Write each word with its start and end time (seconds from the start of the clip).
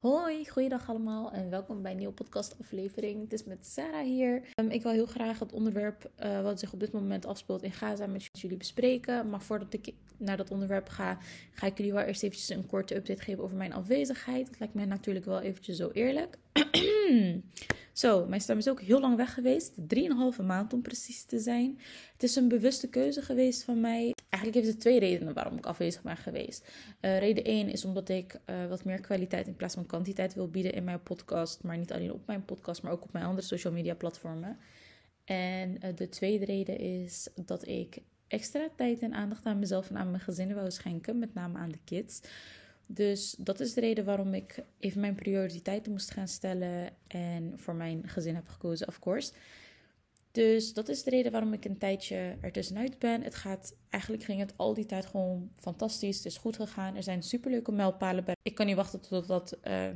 Hoi, 0.00 0.48
goeiedag 0.48 0.88
allemaal 0.88 1.32
en 1.32 1.50
welkom 1.50 1.82
bij 1.82 1.90
een 1.90 1.96
nieuwe 1.96 2.12
podcastaflevering. 2.12 3.22
Het 3.22 3.32
is 3.32 3.44
met 3.44 3.66
Sarah 3.66 4.04
hier. 4.04 4.42
Um, 4.56 4.70
ik 4.70 4.82
wil 4.82 4.92
heel 4.92 5.06
graag 5.06 5.38
het 5.38 5.52
onderwerp 5.52 6.10
uh, 6.22 6.42
wat 6.42 6.60
zich 6.60 6.72
op 6.72 6.80
dit 6.80 6.92
moment 6.92 7.26
afspeelt 7.26 7.62
in 7.62 7.72
Gaza 7.72 8.06
met 8.06 8.28
jullie 8.32 8.56
bespreken. 8.56 9.30
Maar 9.30 9.42
voordat 9.42 9.72
ik 9.72 9.94
naar 10.16 10.36
dat 10.36 10.50
onderwerp 10.50 10.88
ga, 10.88 11.18
ga 11.52 11.66
ik 11.66 11.76
jullie 11.76 11.92
wel 11.92 12.02
eerst 12.02 12.22
eventjes 12.22 12.48
een 12.48 12.66
korte 12.66 12.94
update 12.94 13.22
geven 13.22 13.44
over 13.44 13.56
mijn 13.56 13.72
afwezigheid. 13.72 14.46
Dat 14.46 14.58
lijkt 14.58 14.74
mij 14.74 14.84
natuurlijk 14.84 15.24
wel 15.24 15.40
eventjes 15.40 15.76
zo 15.76 15.90
eerlijk. 15.90 16.38
Zo, 17.92 18.26
mijn 18.26 18.40
stem 18.40 18.58
is 18.58 18.68
ook 18.68 18.80
heel 18.80 19.00
lang 19.00 19.16
weg 19.16 19.34
geweest. 19.34 19.72
Drieënhalve 19.76 20.42
maand 20.42 20.72
om 20.72 20.82
precies 20.82 21.24
te 21.24 21.38
zijn. 21.38 21.78
Het 22.12 22.22
is 22.22 22.36
een 22.36 22.48
bewuste 22.48 22.88
keuze 22.88 23.22
geweest 23.22 23.62
van 23.62 23.80
mij. 23.80 24.14
Eigenlijk 24.32 24.54
heeft 24.54 24.76
het 24.76 24.80
twee 24.80 24.98
redenen 24.98 25.34
waarom 25.34 25.56
ik 25.56 25.66
afwezig 25.66 26.02
ben 26.02 26.16
geweest. 26.16 26.68
Uh, 27.00 27.18
reden 27.18 27.44
1 27.44 27.68
is 27.68 27.84
omdat 27.84 28.08
ik 28.08 28.40
uh, 28.46 28.66
wat 28.66 28.84
meer 28.84 29.00
kwaliteit 29.00 29.46
in 29.46 29.56
plaats 29.56 29.74
van 29.74 29.86
kwantiteit 29.86 30.34
wil 30.34 30.50
bieden 30.50 30.72
in 30.72 30.84
mijn 30.84 31.02
podcast. 31.02 31.62
Maar 31.62 31.78
niet 31.78 31.92
alleen 31.92 32.12
op 32.12 32.26
mijn 32.26 32.44
podcast, 32.44 32.82
maar 32.82 32.92
ook 32.92 33.02
op 33.02 33.12
mijn 33.12 33.24
andere 33.24 33.46
social 33.46 33.72
media 33.72 33.94
platformen. 33.94 34.58
En 35.24 35.70
uh, 35.70 35.96
de 35.96 36.08
tweede 36.08 36.44
reden 36.44 36.78
is 36.78 37.28
dat 37.34 37.68
ik 37.68 37.98
extra 38.28 38.68
tijd 38.76 39.00
en 39.00 39.14
aandacht 39.14 39.46
aan 39.46 39.58
mezelf 39.58 39.90
en 39.90 39.96
aan 39.96 40.10
mijn 40.10 40.22
gezin 40.22 40.54
wou 40.54 40.70
schenken. 40.70 41.18
Met 41.18 41.34
name 41.34 41.58
aan 41.58 41.70
de 41.70 41.80
kids. 41.84 42.20
Dus 42.86 43.34
dat 43.38 43.60
is 43.60 43.74
de 43.74 43.80
reden 43.80 44.04
waarom 44.04 44.34
ik 44.34 44.64
even 44.78 45.00
mijn 45.00 45.14
prioriteiten 45.14 45.92
moest 45.92 46.10
gaan 46.10 46.28
stellen 46.28 46.90
en 47.06 47.52
voor 47.56 47.74
mijn 47.74 48.08
gezin 48.08 48.34
heb 48.34 48.48
gekozen, 48.48 48.88
of 48.88 48.98
course. 48.98 49.32
Dus 50.32 50.72
dat 50.72 50.88
is 50.88 51.02
de 51.02 51.10
reden 51.10 51.32
waarom 51.32 51.52
ik 51.52 51.64
een 51.64 51.78
tijdje 51.78 52.36
ertussenuit 52.40 52.98
ben. 52.98 53.22
Het 53.22 53.34
gaat, 53.34 53.76
eigenlijk 53.88 54.24
ging 54.24 54.40
het 54.40 54.52
al 54.56 54.74
die 54.74 54.86
tijd 54.86 55.06
gewoon 55.06 55.50
fantastisch. 55.56 56.16
Het 56.16 56.26
is 56.26 56.36
goed 56.36 56.56
gegaan. 56.56 56.96
Er 56.96 57.02
zijn 57.02 57.22
superleuke 57.22 57.72
mijlpalen 57.72 58.24
bij. 58.24 58.36
Ik 58.42 58.54
kan 58.54 58.66
niet 58.66 58.76
wachten 58.76 59.00
totdat 59.00 59.58
uh, 59.64 59.88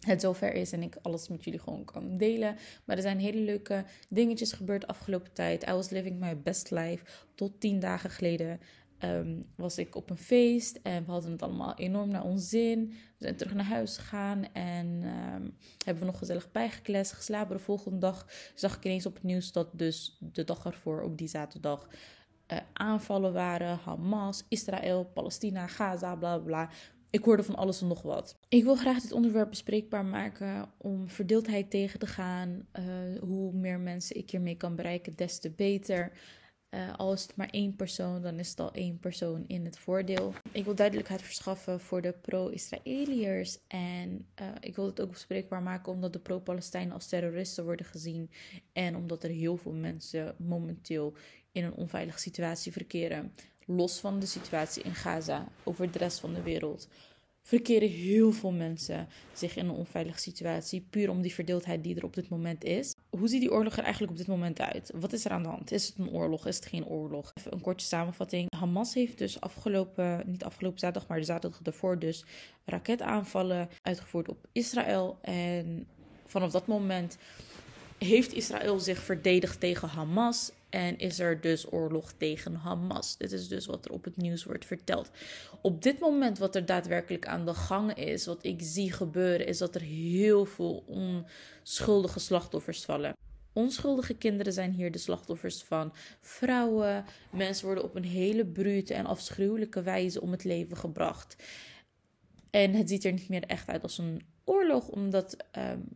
het 0.00 0.20
zover 0.20 0.52
is 0.52 0.72
en 0.72 0.82
ik 0.82 0.96
alles 1.02 1.28
met 1.28 1.44
jullie 1.44 1.60
gewoon 1.60 1.84
kan 1.84 2.16
delen. 2.16 2.56
Maar 2.84 2.96
er 2.96 3.02
zijn 3.02 3.18
hele 3.18 3.40
leuke 3.40 3.84
dingetjes 4.08 4.52
gebeurd 4.52 4.86
afgelopen 4.86 5.32
tijd. 5.32 5.68
I 5.68 5.72
was 5.72 5.90
living 5.90 6.20
my 6.20 6.38
best 6.38 6.70
life. 6.70 7.04
Tot 7.34 7.60
tien 7.60 7.80
dagen 7.80 8.10
geleden 8.10 8.60
um, 9.04 9.46
was 9.56 9.78
ik 9.78 9.96
op 9.96 10.10
een 10.10 10.18
feest 10.18 10.78
en 10.82 11.04
we 11.04 11.10
hadden 11.10 11.30
het 11.30 11.42
allemaal 11.42 11.74
enorm 11.74 12.10
naar 12.10 12.24
ons 12.24 12.48
zin. 12.48 12.88
We 12.88 13.24
zijn 13.24 13.36
terug 13.36 13.54
naar 13.54 13.64
huis 13.64 13.96
gegaan 13.96 14.52
en 14.52 14.86
um, 14.86 15.56
hebben 15.84 16.02
we 16.04 16.10
nog 16.10 16.18
gezellig 16.18 16.50
bijgekletst, 16.52 17.12
geslapen. 17.12 17.56
De 17.56 17.62
volgende 17.62 17.98
dag 17.98 18.26
zag 18.54 18.76
ik 18.76 18.84
ineens 18.84 19.06
op 19.06 19.14
het 19.14 19.22
nieuws 19.22 19.52
dat 19.52 19.68
dus 19.72 20.16
de 20.20 20.44
dag 20.44 20.64
ervoor, 20.64 21.02
op 21.02 21.18
die 21.18 21.28
zaterdag, 21.28 21.88
uh, 22.52 22.58
aanvallen 22.72 23.32
waren. 23.32 23.78
Hamas, 23.84 24.44
Israël, 24.48 25.04
Palestina, 25.04 25.66
Gaza, 25.66 26.16
bla 26.16 26.38
bla. 26.38 26.70
Ik 27.10 27.24
hoorde 27.24 27.42
van 27.42 27.56
alles 27.56 27.80
en 27.80 27.86
nog 27.86 28.02
wat. 28.02 28.38
Ik 28.48 28.64
wil 28.64 28.74
graag 28.74 29.00
dit 29.00 29.12
onderwerp 29.12 29.48
bespreekbaar 29.48 30.04
maken 30.04 30.70
om 30.78 31.08
verdeeldheid 31.08 31.70
tegen 31.70 31.98
te 31.98 32.06
gaan. 32.06 32.66
Uh, 32.78 32.84
hoe 33.20 33.52
meer 33.52 33.80
mensen 33.80 34.16
ik 34.16 34.30
hiermee 34.30 34.56
kan 34.56 34.76
bereiken, 34.76 35.16
des 35.16 35.38
te 35.38 35.50
beter. 35.50 36.12
Uh, 36.74 36.94
al 36.96 37.12
is 37.12 37.22
het 37.22 37.36
maar 37.36 37.48
één 37.50 37.76
persoon, 37.76 38.22
dan 38.22 38.38
is 38.38 38.48
het 38.48 38.60
al 38.60 38.72
één 38.72 38.98
persoon 38.98 39.44
in 39.46 39.64
het 39.64 39.78
voordeel. 39.78 40.34
Ik 40.52 40.64
wil 40.64 40.74
duidelijkheid 40.74 41.22
verschaffen 41.22 41.80
voor 41.80 42.02
de 42.02 42.12
pro-Israëliërs. 42.12 43.58
En 43.66 44.26
uh, 44.40 44.46
ik 44.60 44.76
wil 44.76 44.86
het 44.86 45.00
ook 45.00 45.10
bespreekbaar 45.10 45.62
maken 45.62 45.92
omdat 45.92 46.12
de 46.12 46.18
pro-Palestijnen 46.18 46.94
als 46.94 47.06
terroristen 47.06 47.64
worden 47.64 47.86
gezien. 47.86 48.30
En 48.72 48.96
omdat 48.96 49.22
er 49.24 49.30
heel 49.30 49.56
veel 49.56 49.72
mensen 49.72 50.34
momenteel 50.38 51.14
in 51.52 51.64
een 51.64 51.74
onveilige 51.74 52.18
situatie 52.18 52.72
verkeren. 52.72 53.32
Los 53.64 54.00
van 54.00 54.18
de 54.18 54.26
situatie 54.26 54.82
in 54.82 54.94
Gaza, 54.94 55.48
over 55.62 55.90
de 55.90 55.98
rest 55.98 56.20
van 56.20 56.34
de 56.34 56.42
wereld 56.42 56.88
verkeren 57.42 57.88
heel 57.88 58.32
veel 58.32 58.52
mensen 58.52 59.08
zich 59.32 59.56
in 59.56 59.64
een 59.68 59.74
onveilige 59.74 60.18
situatie. 60.18 60.86
Puur 60.90 61.10
om 61.10 61.22
die 61.22 61.34
verdeeldheid 61.34 61.84
die 61.84 61.96
er 61.96 62.04
op 62.04 62.14
dit 62.14 62.28
moment 62.28 62.64
is. 62.64 62.91
Hoe 63.18 63.28
ziet 63.28 63.40
die 63.40 63.52
oorlog 63.52 63.76
er 63.76 63.82
eigenlijk 63.82 64.12
op 64.12 64.18
dit 64.18 64.26
moment 64.26 64.60
uit? 64.60 64.92
Wat 64.94 65.12
is 65.12 65.24
er 65.24 65.30
aan 65.30 65.42
de 65.42 65.48
hand? 65.48 65.72
Is 65.72 65.86
het 65.86 65.98
een 65.98 66.10
oorlog? 66.10 66.46
Is 66.46 66.56
het 66.56 66.66
geen 66.66 66.86
oorlog? 66.86 67.30
Even 67.34 67.52
een 67.52 67.60
korte 67.60 67.84
samenvatting. 67.84 68.54
Hamas 68.56 68.94
heeft 68.94 69.18
dus 69.18 69.40
afgelopen, 69.40 70.22
niet 70.26 70.44
afgelopen 70.44 70.78
zaterdag, 70.78 71.08
maar 71.08 71.18
de 71.18 71.24
zaterdag 71.24 71.60
ervoor 71.62 71.98
dus 71.98 72.24
raketaanvallen 72.64 73.68
uitgevoerd 73.82 74.28
op 74.28 74.46
Israël. 74.52 75.18
En 75.20 75.86
vanaf 76.26 76.50
dat 76.50 76.66
moment 76.66 77.18
heeft 77.98 78.32
Israël 78.32 78.80
zich 78.80 78.98
verdedigd 78.98 79.60
tegen 79.60 79.88
Hamas. 79.88 80.52
En 80.72 80.98
is 80.98 81.18
er 81.18 81.40
dus 81.40 81.72
oorlog 81.72 82.12
tegen 82.12 82.54
Hamas. 82.54 83.16
Dit 83.16 83.32
is 83.32 83.48
dus 83.48 83.66
wat 83.66 83.84
er 83.84 83.92
op 83.92 84.04
het 84.04 84.16
nieuws 84.16 84.44
wordt 84.44 84.64
verteld. 84.64 85.10
Op 85.62 85.82
dit 85.82 85.98
moment, 85.98 86.38
wat 86.38 86.54
er 86.54 86.66
daadwerkelijk 86.66 87.26
aan 87.26 87.44
de 87.44 87.54
gang 87.54 87.94
is, 87.94 88.26
wat 88.26 88.44
ik 88.44 88.60
zie 88.62 88.92
gebeuren, 88.92 89.46
is 89.46 89.58
dat 89.58 89.74
er 89.74 89.80
heel 89.80 90.44
veel 90.44 90.84
onschuldige 90.86 92.20
slachtoffers 92.20 92.84
vallen. 92.84 93.16
Onschuldige 93.52 94.14
kinderen 94.14 94.52
zijn 94.52 94.72
hier 94.72 94.90
de 94.90 94.98
slachtoffers 94.98 95.62
van. 95.62 95.92
Vrouwen, 96.20 97.04
mensen 97.30 97.66
worden 97.66 97.84
op 97.84 97.94
een 97.94 98.04
hele 98.04 98.46
brute 98.46 98.94
en 98.94 99.06
afschuwelijke 99.06 99.82
wijze 99.82 100.20
om 100.20 100.30
het 100.30 100.44
leven 100.44 100.76
gebracht. 100.76 101.36
En 102.50 102.74
het 102.74 102.88
ziet 102.88 103.04
er 103.04 103.12
niet 103.12 103.28
meer 103.28 103.44
echt 103.44 103.68
uit 103.68 103.82
als 103.82 103.98
een 103.98 104.22
oorlog, 104.44 104.88
omdat 104.88 105.36
um, 105.58 105.88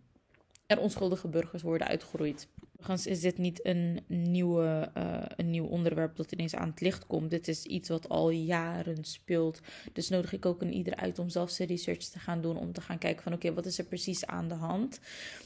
er 0.67 0.79
onschuldige 0.79 1.29
burgers 1.29 1.63
worden 1.63 1.87
uitgeroeid. 1.87 2.49
Overigens 2.79 3.07
is 3.07 3.21
dit 3.21 3.39
niet 3.39 3.67
een, 3.67 4.01
nieuwe, 4.07 4.91
uh, 4.97 5.23
een 5.37 5.51
nieuw 5.51 5.65
onderwerp 5.65 6.17
dat 6.17 6.33
ineens 6.33 6.55
aan 6.55 6.69
het 6.69 6.81
licht 6.81 7.07
komt. 7.07 7.31
Dit 7.31 7.49
is 7.49 7.65
iets 7.65 7.89
wat 7.89 8.09
al 8.09 8.31
jaren 8.31 9.05
speelt. 9.05 9.61
Dus 9.93 10.09
nodig 10.09 10.33
ik 10.33 10.47
ook 10.47 10.63
een 10.63 10.73
ieder 10.73 10.97
uit 10.97 11.19
om 11.19 11.29
zelf 11.29 11.51
zijn 11.51 11.69
research 11.69 12.05
te 12.05 12.19
gaan 12.19 12.41
doen. 12.41 12.57
Om 12.57 12.73
te 12.73 12.81
gaan 12.81 12.99
kijken 12.99 13.23
van 13.23 13.33
oké, 13.33 13.55
wat 13.55 13.67
is 13.67 13.79
er 13.79 13.85
precies 13.85 14.27
aan 14.27 14.49
de 14.49 14.55
hand? 14.55 15.01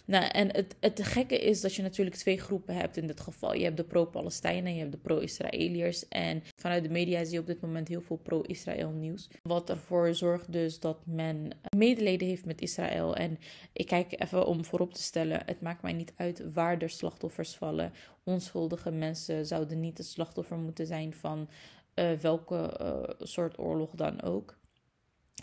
Nou, 0.05 0.25
en 0.25 0.55
het, 0.55 0.77
het 0.81 1.03
gekke 1.03 1.39
is 1.39 1.61
dat 1.61 1.75
je 1.75 1.83
natuurlijk 1.83 2.17
twee 2.17 2.39
groepen 2.39 2.75
hebt 2.75 2.97
in 2.97 3.07
dit 3.07 3.21
geval. 3.21 3.55
Je 3.55 3.65
hebt 3.65 3.77
de 3.77 3.85
pro-Palestijnen 3.85 4.67
en 4.67 4.75
je 4.75 4.81
hebt 4.81 4.93
de 4.93 4.99
pro-Israëliërs. 4.99 6.09
En 6.09 6.43
vanuit 6.57 6.83
de 6.83 6.91
media 6.91 7.25
zie 7.25 7.33
je 7.33 7.41
op 7.41 7.47
dit 7.47 7.61
moment 7.61 7.89
heel 7.89 8.03
veel 8.03 8.17
pro-Israël 8.23 8.91
nieuws. 8.91 9.29
Wat 9.43 9.71
ervoor 9.71 10.15
zorgt 10.15 10.53
dus 10.53 10.81
dat 10.81 11.07
men 11.07 11.51
medelijden 11.77 12.29
heeft 12.29 12.45
met 12.45 12.61
Israël. 12.61 13.17
En 13.17 13.39
ik 13.73 13.87
kijk 13.87 14.23
even 14.23 14.47
om 14.47 14.65
voorop 14.65 14.95
te 14.95 15.03
stellen. 15.03 15.43
Het 15.47 15.61
maakt 15.61 15.83
mij 15.83 15.93
niet 15.93 16.13
uit 16.17 16.53
waar 16.53 16.79
de 16.79 16.89
slachtoffers 16.89 17.19
vallen. 17.29 17.93
Onschuldige 18.25 18.91
mensen 18.91 19.47
zouden 19.47 19.81
niet 19.81 19.99
het 19.99 20.07
slachtoffer 20.07 20.57
moeten 20.57 20.87
zijn 20.87 21.15
van 21.15 21.49
uh, 21.95 22.13
welke 22.13 22.79
uh, 22.81 23.27
soort 23.27 23.59
oorlog 23.59 23.91
dan 23.95 24.23
ook. 24.23 24.59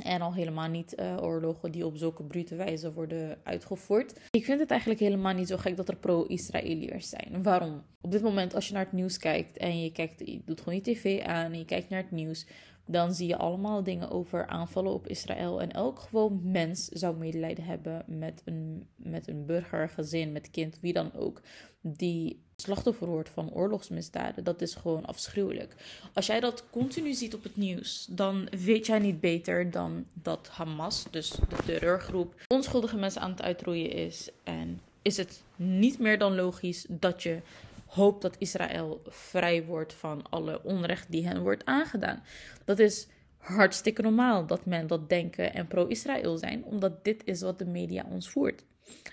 En 0.04 0.22
al 0.22 0.34
helemaal 0.34 0.70
niet 0.70 0.96
uh, 1.00 1.18
oorlogen 1.22 1.72
die 1.72 1.86
op 1.86 1.98
zulke 1.98 2.24
brute 2.24 2.56
wijze 2.56 2.94
worden 2.94 3.40
uitgevoerd. 3.44 4.20
Ik 4.32 4.46
vind 4.46 4.60
het 4.60 4.70
eigenlijk 4.70 5.00
helemaal 5.00 5.34
niet 5.34 5.48
zo 5.48 5.58
gek 5.58 5.78
dat 5.78 5.90
er 5.90 5.96
pro-Israëliërs 5.96 7.10
zijn. 7.10 7.44
Waarom? 7.44 7.84
Op 8.02 8.12
dit 8.12 8.22
moment, 8.22 8.56
als 8.56 8.68
je 8.68 8.74
naar 8.74 8.84
het 8.84 8.92
nieuws 8.92 9.18
kijkt 9.18 9.58
en 9.58 9.84
je, 9.84 9.92
kijkt, 9.92 10.20
je 10.26 10.42
doet 10.46 10.62
gewoon 10.62 10.76
je 10.76 10.94
tv 10.94 11.22
aan 11.24 11.52
en 11.52 11.58
je 11.58 11.66
kijkt 11.66 11.90
naar 11.90 12.02
het 12.02 12.12
nieuws, 12.12 12.48
dan 12.88 13.14
zie 13.14 13.28
je 13.28 13.38
allemaal 13.38 13.84
dingen 13.84 14.12
over 14.12 14.48
aanvallen 14.48 14.94
op 14.94 15.08
Israël. 15.08 15.62
En 15.62 15.72
elk 15.72 16.00
gewoon 16.00 16.40
mens 16.44 16.86
zou 16.86 17.18
medelijden 17.18 17.64
hebben 17.64 18.04
met 18.08 18.42
een, 18.46 18.88
met 18.96 19.28
een 19.28 19.46
burger, 19.46 19.90
gezin, 19.90 20.32
met 20.32 20.52
kind, 20.52 20.78
wie 20.82 20.94
dan 20.94 21.14
ook, 21.14 21.42
die 21.82 22.46
slachtoffer 22.56 23.08
wordt 23.08 23.30
van 23.30 23.54
oorlogsmisdaden. 23.54 24.44
Dat 24.44 24.62
is 24.62 24.76
gewoon 24.76 25.06
afschuwelijk. 25.06 25.76
Als 26.14 26.26
jij 26.26 26.40
dat 26.40 26.64
continu 26.70 27.14
ziet 27.14 27.34
op 27.34 27.44
het 27.44 27.58
nieuws, 27.58 28.08
dan 28.10 28.48
weet 28.50 28.86
jij 28.86 29.00
niet 29.00 29.20
beter 29.20 29.72
dan 29.72 30.06
dat 30.14 30.48
Hamas, 30.48 31.06
dus 31.12 31.30
de 31.30 31.64
terreurgroep, 31.66 32.34
onschuldige 32.48 32.98
mensen 32.98 33.22
aan 33.22 33.32
het 33.32 33.42
uitroeien 33.42 33.92
is. 33.92 34.30
En 34.44 34.82
is 35.02 35.18
het 35.18 35.42
niet 35.56 36.00
meer 36.00 36.18
dan 36.18 36.36
logisch 36.36 36.86
dat 36.90 37.24
je 37.24 37.40
hoopt 37.88 38.22
dat 38.22 38.36
Israël 38.38 39.02
vrij 39.06 39.66
wordt 39.66 39.94
van 39.94 40.30
alle 40.30 40.64
onrecht 40.64 41.12
die 41.12 41.28
hen 41.28 41.42
wordt 41.42 41.66
aangedaan. 41.66 42.24
Dat 42.66 42.80
is 42.80 43.08
hartstikke 43.38 44.02
normaal 44.02 44.46
dat 44.46 44.66
men 44.66 44.88
dat 44.88 45.10
denken 45.10 45.54
en 45.54 45.68
pro-Israël 45.68 46.38
zijn, 46.38 46.64
omdat 46.64 47.04
dit 47.04 47.22
is 47.26 47.42
wat 47.42 47.60
de 47.60 47.66
media 47.66 48.06
ons 48.10 48.30
voert. 48.30 48.66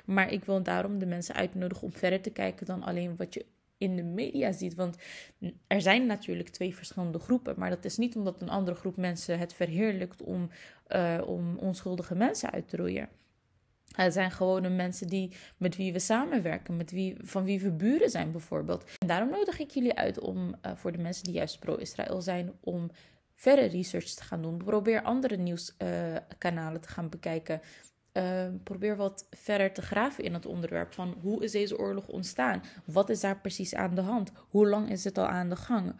Maar 0.05 0.33
ik 0.33 0.45
wil 0.45 0.63
daarom 0.63 0.99
de 0.99 1.07
mensen 1.07 1.35
uitnodigen 1.35 1.85
om 1.85 1.93
verder 1.93 2.21
te 2.21 2.31
kijken 2.31 2.67
dan 2.67 2.83
alleen 2.83 3.17
wat 3.17 3.35
je 3.35 3.47
in 3.79 3.97
de 3.97 4.03
media 4.03 4.53
ziet. 4.53 4.75
Want 4.75 4.97
er 5.67 5.81
zijn 5.81 6.07
natuurlijk 6.07 6.49
twee 6.49 6.75
verschillende 6.75 7.19
groepen. 7.19 7.55
Maar 7.59 7.71
dat 7.71 7.85
is 7.85 7.97
niet 7.97 8.17
omdat 8.17 8.43
een 8.43 8.49
andere 8.49 8.77
groep 8.77 8.97
mensen 8.97 9.39
het 9.39 9.55
verheerlijkt 9.55 10.23
om, 10.23 10.51
uh, 10.89 11.21
om 11.27 11.57
onschuldige 11.57 12.15
mensen 12.15 12.51
uit 12.51 12.69
te 12.69 12.77
roeien. 12.77 13.09
Het 14.03 14.13
zijn 14.13 14.31
gewone 14.31 14.69
mensen 14.69 15.07
die, 15.07 15.33
met 15.57 15.77
wie 15.77 15.93
we 15.93 15.99
samenwerken, 15.99 16.77
met 16.77 16.91
wie, 16.91 17.17
van 17.21 17.45
wie 17.45 17.61
we 17.61 17.71
buren 17.71 18.11
zijn 18.11 18.33
bijvoorbeeld. 18.33 18.85
En 18.99 19.07
daarom 19.07 19.31
nodig 19.31 19.59
ik 19.59 19.71
jullie 19.71 19.95
uit 19.95 20.19
om 20.19 20.49
uh, 20.49 20.73
voor 20.75 20.93
de 20.93 20.99
mensen 20.99 21.25
die 21.25 21.33
juist 21.33 21.59
pro-Israël 21.59 22.23
zijn, 22.23 22.53
om 22.61 22.91
verder 23.35 23.69
research 23.69 24.09
te 24.09 24.25
gaan 24.25 24.43
doen. 24.43 24.57
Probeer 24.57 25.03
andere 25.03 25.37
nieuwskanalen 25.37 26.75
uh, 26.75 26.81
te 26.81 26.89
gaan 26.89 27.09
bekijken. 27.09 27.61
Uh, 28.13 28.47
probeer 28.63 28.97
wat 28.97 29.27
verder 29.31 29.73
te 29.73 29.83
graven 29.83 30.25
in 30.25 30.35
het 30.35 30.47
onderwerp 30.47 30.93
van 30.93 31.15
hoe 31.21 31.45
is 31.45 31.53
deze 31.53 31.79
oorlog 31.79 32.09
ontstaan? 32.09 32.63
Wat 32.85 33.11
is 33.11 33.21
daar 33.21 33.41
precies 33.41 33.75
aan 33.75 33.95
de 33.95 34.01
hand? 34.01 34.33
Hoe 34.49 34.69
lang 34.69 34.91
is 34.91 35.05
het 35.05 35.19
al 35.19 35.27
aan 35.27 35.49
de 35.49 35.57
gang? 35.57 35.95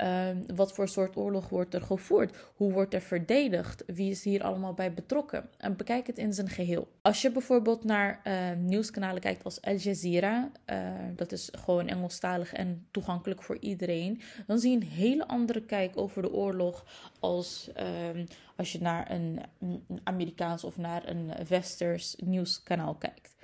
Ehm, 0.00 0.36
wat 0.54 0.72
voor 0.72 0.88
soort 0.88 1.16
oorlog 1.16 1.48
wordt 1.48 1.74
er 1.74 1.82
gevoerd? 1.82 2.36
Hoe 2.54 2.72
wordt 2.72 2.94
er 2.94 3.00
verdedigd? 3.00 3.84
Wie 3.86 4.10
is 4.10 4.24
hier 4.24 4.42
allemaal 4.42 4.74
bij 4.74 4.94
betrokken? 4.94 5.48
En 5.58 5.76
bekijk 5.76 6.06
het 6.06 6.18
in 6.18 6.32
zijn 6.32 6.48
geheel. 6.48 6.88
Als 7.02 7.22
je 7.22 7.30
bijvoorbeeld 7.30 7.84
naar 7.84 8.20
uh, 8.24 8.34
nieuwskanalen 8.58 9.20
kijkt 9.20 9.44
als 9.44 9.62
Al 9.62 9.74
Jazeera, 9.74 10.50
uh, 10.66 10.76
dat 11.16 11.32
is 11.32 11.48
gewoon 11.52 11.88
Engelstalig 11.88 12.52
en 12.52 12.86
toegankelijk 12.90 13.42
voor 13.42 13.56
iedereen, 13.58 14.20
dan 14.46 14.58
zie 14.58 14.70
je 14.70 14.76
een 14.76 14.82
hele 14.82 15.26
andere 15.26 15.60
kijk 15.60 15.96
over 15.96 16.22
de 16.22 16.32
oorlog 16.32 16.84
als 17.18 17.70
uh, 17.76 18.24
als 18.56 18.72
je 18.72 18.80
naar 18.80 19.10
een, 19.10 19.40
een 19.60 20.00
Amerikaans 20.04 20.64
of 20.64 20.76
naar 20.76 21.08
een 21.08 21.32
Westers 21.48 22.16
nieuwskanaal 22.24 22.94
kijkt. 22.94 23.34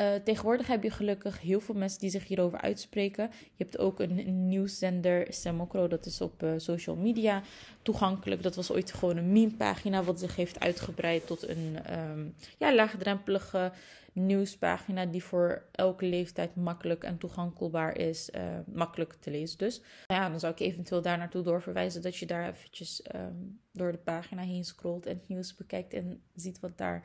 Uh, 0.00 0.14
tegenwoordig 0.14 0.66
heb 0.66 0.82
je 0.82 0.90
gelukkig 0.90 1.40
heel 1.40 1.60
veel 1.60 1.74
mensen 1.74 2.00
die 2.00 2.10
zich 2.10 2.26
hierover 2.26 2.60
uitspreken. 2.60 3.30
Je 3.32 3.64
hebt 3.64 3.78
ook 3.78 4.00
een, 4.00 4.48
nieuwszender, 4.48 5.26
Semokro, 5.28 5.88
dat 5.88 6.06
is 6.06 6.20
op 6.20 6.42
uh, 6.42 6.52
social 6.56 6.96
media 6.96 7.42
toegankelijk. 7.82 8.42
Dat 8.42 8.54
was 8.54 8.72
ooit 8.72 8.92
gewoon 8.92 9.16
een 9.16 9.32
meme-pagina, 9.32 10.02
wat 10.02 10.20
zich 10.20 10.36
heeft 10.36 10.60
uitgebreid 10.60 11.26
tot 11.26 11.48
een 11.48 11.78
um, 11.98 12.34
ja, 12.58 12.74
laagdrempelige 12.74 13.72
nieuwspagina 14.12 15.06
die 15.06 15.24
voor 15.24 15.62
elke 15.72 16.06
leeftijd 16.06 16.56
makkelijk 16.56 17.04
en 17.04 17.18
toegankelijk 17.18 17.96
is. 17.96 18.30
Uh, 18.34 18.42
makkelijk 18.74 19.16
te 19.20 19.30
lezen 19.30 19.58
dus. 19.58 19.80
Nou 20.06 20.20
ja, 20.20 20.28
dan 20.28 20.40
zou 20.40 20.52
ik 20.52 20.60
eventueel 20.60 21.02
daar 21.02 21.18
naartoe 21.18 21.42
doorverwijzen 21.42 22.02
dat 22.02 22.16
je 22.16 22.26
daar 22.26 22.48
eventjes 22.48 23.02
um, 23.14 23.60
door 23.72 23.92
de 23.92 23.98
pagina 23.98 24.42
heen 24.42 24.64
scrolt 24.64 25.06
en 25.06 25.16
het 25.16 25.28
nieuws 25.28 25.54
bekijkt 25.54 25.92
en 25.92 26.22
ziet 26.34 26.60
wat 26.60 26.78
daar 26.78 27.02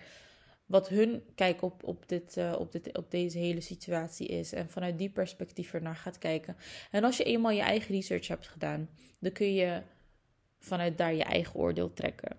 wat 0.66 0.90
hun 0.90 1.24
kijk 1.36 1.62
op, 1.62 1.84
op, 1.84 2.10
dit, 2.10 2.38
uh, 2.38 2.56
op, 2.60 2.72
dit, 2.72 2.98
op 2.98 3.12
deze 3.12 3.38
hele 3.38 3.62
situatie 3.62 4.28
is. 4.28 4.54
En 4.54 4.70
vanuit 4.70 4.98
die 4.98 5.10
perspectief 5.10 5.74
ernaar 5.74 5.96
gaat 5.96 6.18
kijken. 6.18 6.56
En 6.92 7.04
als 7.04 7.18
je 7.18 7.24
eenmaal 7.24 7.52
je 7.52 7.62
eigen 7.62 7.96
research 7.96 8.28
hebt 8.28 8.48
gedaan, 8.48 8.90
dan 9.20 9.32
kun 9.32 9.54
je 9.54 9.82
vanuit 10.60 10.98
daar 10.98 11.14
je 11.14 11.24
eigen 11.24 11.56
oordeel 11.56 11.94
trekken. 11.94 12.38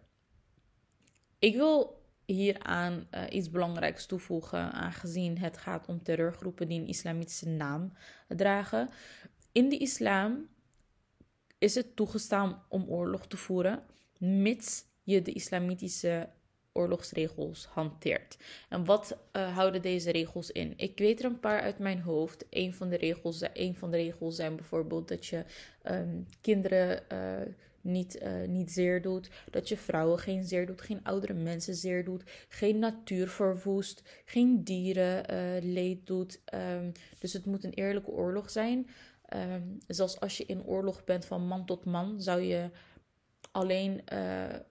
Ik 1.39 1.55
wil 1.55 2.05
hieraan 2.25 3.07
uh, 3.11 3.23
iets 3.31 3.51
belangrijks 3.51 4.07
toevoegen, 4.07 4.73
aangezien 4.73 5.39
het 5.39 5.59
gaat 5.59 5.87
om 5.87 6.03
terreurgroepen 6.03 6.69
die 6.69 6.81
een 6.81 6.87
islamitische 6.87 7.49
naam 7.49 7.93
dragen. 8.29 8.89
In 9.53 9.69
de 9.69 9.79
islam 9.79 10.49
is 11.59 11.75
het 11.75 11.97
toegestaan 11.97 12.63
om 12.69 12.89
oorlog 12.89 13.27
te 13.27 13.37
voeren, 13.37 13.83
mits 14.19 14.85
je 15.03 15.23
de 15.23 15.33
islamitische 15.33 16.29
oorlogsregels 16.77 17.67
hanteert. 17.67 18.37
En 18.69 18.85
wat 18.85 19.19
uh, 19.33 19.55
houden 19.55 19.83
deze 19.83 20.11
regels 20.11 20.51
in? 20.51 20.73
Ik 20.77 20.99
weet 20.99 21.19
er 21.19 21.25
een 21.25 21.41
paar 21.41 21.61
uit 21.61 21.79
mijn 21.79 22.01
hoofd. 22.01 22.45
Een 22.51 22.75
van 22.75 22.89
de 22.89 22.97
regels, 22.97 23.43
een 23.53 23.75
van 23.75 23.91
de 23.91 23.97
regels 23.97 24.37
zijn 24.37 24.57
bijvoorbeeld 24.57 25.09
dat 25.09 25.27
je 25.27 25.45
um, 25.85 26.27
kinderen 26.41 27.03
uh, 27.13 27.53
niet, 27.81 28.23
uh, 28.23 28.49
niet 28.49 28.73
zeer 28.73 29.03
doet. 29.03 29.31
Dat 29.51 29.69
je 29.69 29.77
vrouwen 29.77 30.19
geen 30.19 30.45
zeer 30.45 30.67
doet, 30.67 30.81
geen 30.81 31.05
oudere 31.05 31.35
mensen 31.35 31.75
zeer 31.75 32.05
doet. 32.05 32.23
Geen 32.49 32.79
natuur 32.79 33.29
verwoest, 33.29 34.03
geen 34.25 34.65
dieren 34.65 35.25
leed 35.73 36.07
doet. 36.07 36.41
Um, 36.55 36.93
dus 37.19 37.33
het 37.33 37.45
moet 37.45 37.65
een 37.65 37.75
eerlijke 37.75 38.11
oorlog 38.11 38.51
zijn. 38.51 38.89
Um, 39.35 39.79
zelfs 39.87 40.21
als 40.21 40.37
je 40.37 40.47
in 40.47 40.65
oorlog 40.65 41.05
bent 41.05 41.25
van 41.25 41.47
man 41.47 41.67
tot 41.67 41.85
man, 41.85 42.21
zou 42.21 42.41
je 42.41 42.71
alleen 43.51 44.03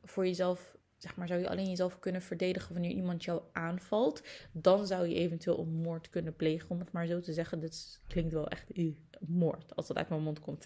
voor 0.04 0.26
jezelf 0.26 0.75
zeg 1.06 1.16
maar, 1.16 1.28
zou 1.28 1.40
je 1.40 1.50
alleen 1.50 1.70
jezelf 1.70 2.00
kunnen 2.00 2.22
verdedigen 2.22 2.74
wanneer 2.74 2.92
iemand 2.92 3.24
jou 3.24 3.42
aanvalt. 3.52 4.22
Dan 4.52 4.88
zou 4.88 5.08
je 5.08 5.16
eventueel 5.16 5.60
een 5.60 5.82
moord 5.82 6.10
kunnen 6.10 6.36
plegen, 6.36 6.70
om 6.70 6.80
het 6.80 6.92
maar 6.92 7.08
zo 7.08 7.20
te 7.20 7.34
zeggen. 7.34 7.60
Dit 7.60 8.02
klinkt 8.08 8.34
wel 8.34 8.48
echt 8.48 8.78
uh, 8.78 8.96
moord, 9.20 9.76
als 9.76 9.88
dat 9.88 9.98
uit 9.98 10.10
mijn 10.10 10.22
mond 10.22 10.40
komt. 10.40 10.66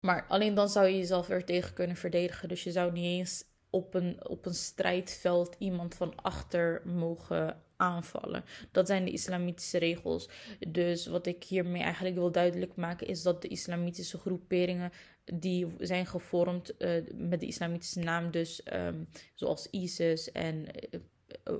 Maar 0.00 0.26
alleen 0.28 0.54
dan 0.54 0.68
zou 0.68 0.86
je 0.86 0.96
jezelf 0.96 1.28
er 1.28 1.44
tegen 1.44 1.74
kunnen 1.74 1.96
verdedigen. 1.96 2.48
Dus 2.48 2.64
je 2.64 2.70
zou 2.70 2.92
niet 2.92 3.04
eens 3.04 3.44
op 3.70 3.94
een, 3.94 4.28
op 4.28 4.46
een 4.46 4.54
strijdveld 4.54 5.56
iemand 5.58 5.94
van 5.94 6.14
achter 6.16 6.82
mogen 6.84 7.62
aanvallen. 7.76 8.44
Dat 8.72 8.86
zijn 8.86 9.04
de 9.04 9.10
islamitische 9.10 9.78
regels. 9.78 10.28
Dus 10.68 11.06
wat 11.06 11.26
ik 11.26 11.44
hiermee 11.44 11.82
eigenlijk 11.82 12.14
wil 12.14 12.32
duidelijk 12.32 12.76
maken 12.76 13.06
is 13.06 13.22
dat 13.22 13.42
de 13.42 13.48
islamitische 13.48 14.18
groeperingen 14.18 14.92
die 15.24 15.66
zijn 15.78 16.06
gevormd 16.06 16.74
uh, 16.78 16.90
met 17.14 17.40
de 17.40 17.46
islamitische 17.46 18.00
naam, 18.00 18.30
dus 18.30 18.62
um, 18.72 19.08
zoals 19.34 19.70
ISIS 19.70 20.32
en 20.32 20.66
uh, 20.90 21.00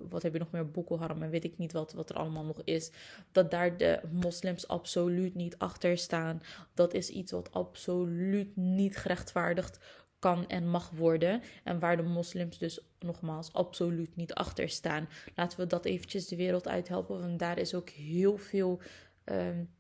wat 0.09 0.23
heb 0.23 0.33
je 0.33 0.39
nog 0.39 0.51
meer, 0.51 0.71
Boko 0.71 0.99
Haram 0.99 1.23
en 1.23 1.31
weet 1.31 1.45
ik 1.45 1.59
niet 1.59 1.73
wat, 1.73 1.93
wat 1.93 2.11
er 2.11 2.17
allemaal 2.17 2.45
nog 2.45 2.63
is, 2.65 2.91
dat 3.33 3.51
daar 3.51 3.77
de 3.77 4.01
moslims 4.11 4.69
absoluut 4.69 5.35
niet 5.35 5.59
achter 5.59 5.99
staan. 5.99 6.43
Dat 6.75 6.95
is 6.95 7.09
iets 7.09 7.33
wat 7.33 7.53
absoluut 7.53 8.57
niet 8.57 8.97
gerechtvaardigd 8.97 9.79
kan 10.19 10.49
en 10.49 10.69
mag 10.69 10.91
worden. 10.91 11.43
En 11.65 11.79
waar 11.79 11.97
de 11.97 12.03
moslims 12.03 12.59
dus 12.59 12.81
nogmaals 12.99 13.53
absoluut 13.53 14.17
niet 14.17 14.35
achter 14.35 14.69
staan. 14.69 15.09
Laten 15.35 15.59
we 15.59 15.67
dat 15.67 15.85
eventjes 15.85 16.27
de 16.27 16.37
wereld 16.37 16.69
uithelpen, 16.69 17.21
want 17.21 17.39
daar 17.39 17.59
is 17.59 17.75
ook 17.75 17.89
heel 17.89 18.37
veel 18.37 18.81
um, 19.25 19.71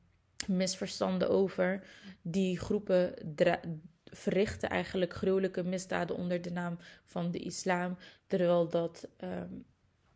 misverstanden 0.48 1.30
over. 1.30 1.86
Die 2.22 2.58
groepen 2.58 3.14
verrichten 4.04 4.68
eigenlijk 4.68 5.12
gruwelijke 5.14 5.62
misdaden 5.62 6.16
onder 6.16 6.42
de 6.42 6.50
naam 6.50 6.78
van 7.04 7.30
de 7.30 7.38
islam, 7.38 7.96
terwijl 8.26 8.68
dat 8.68 9.08
um, 9.24 9.64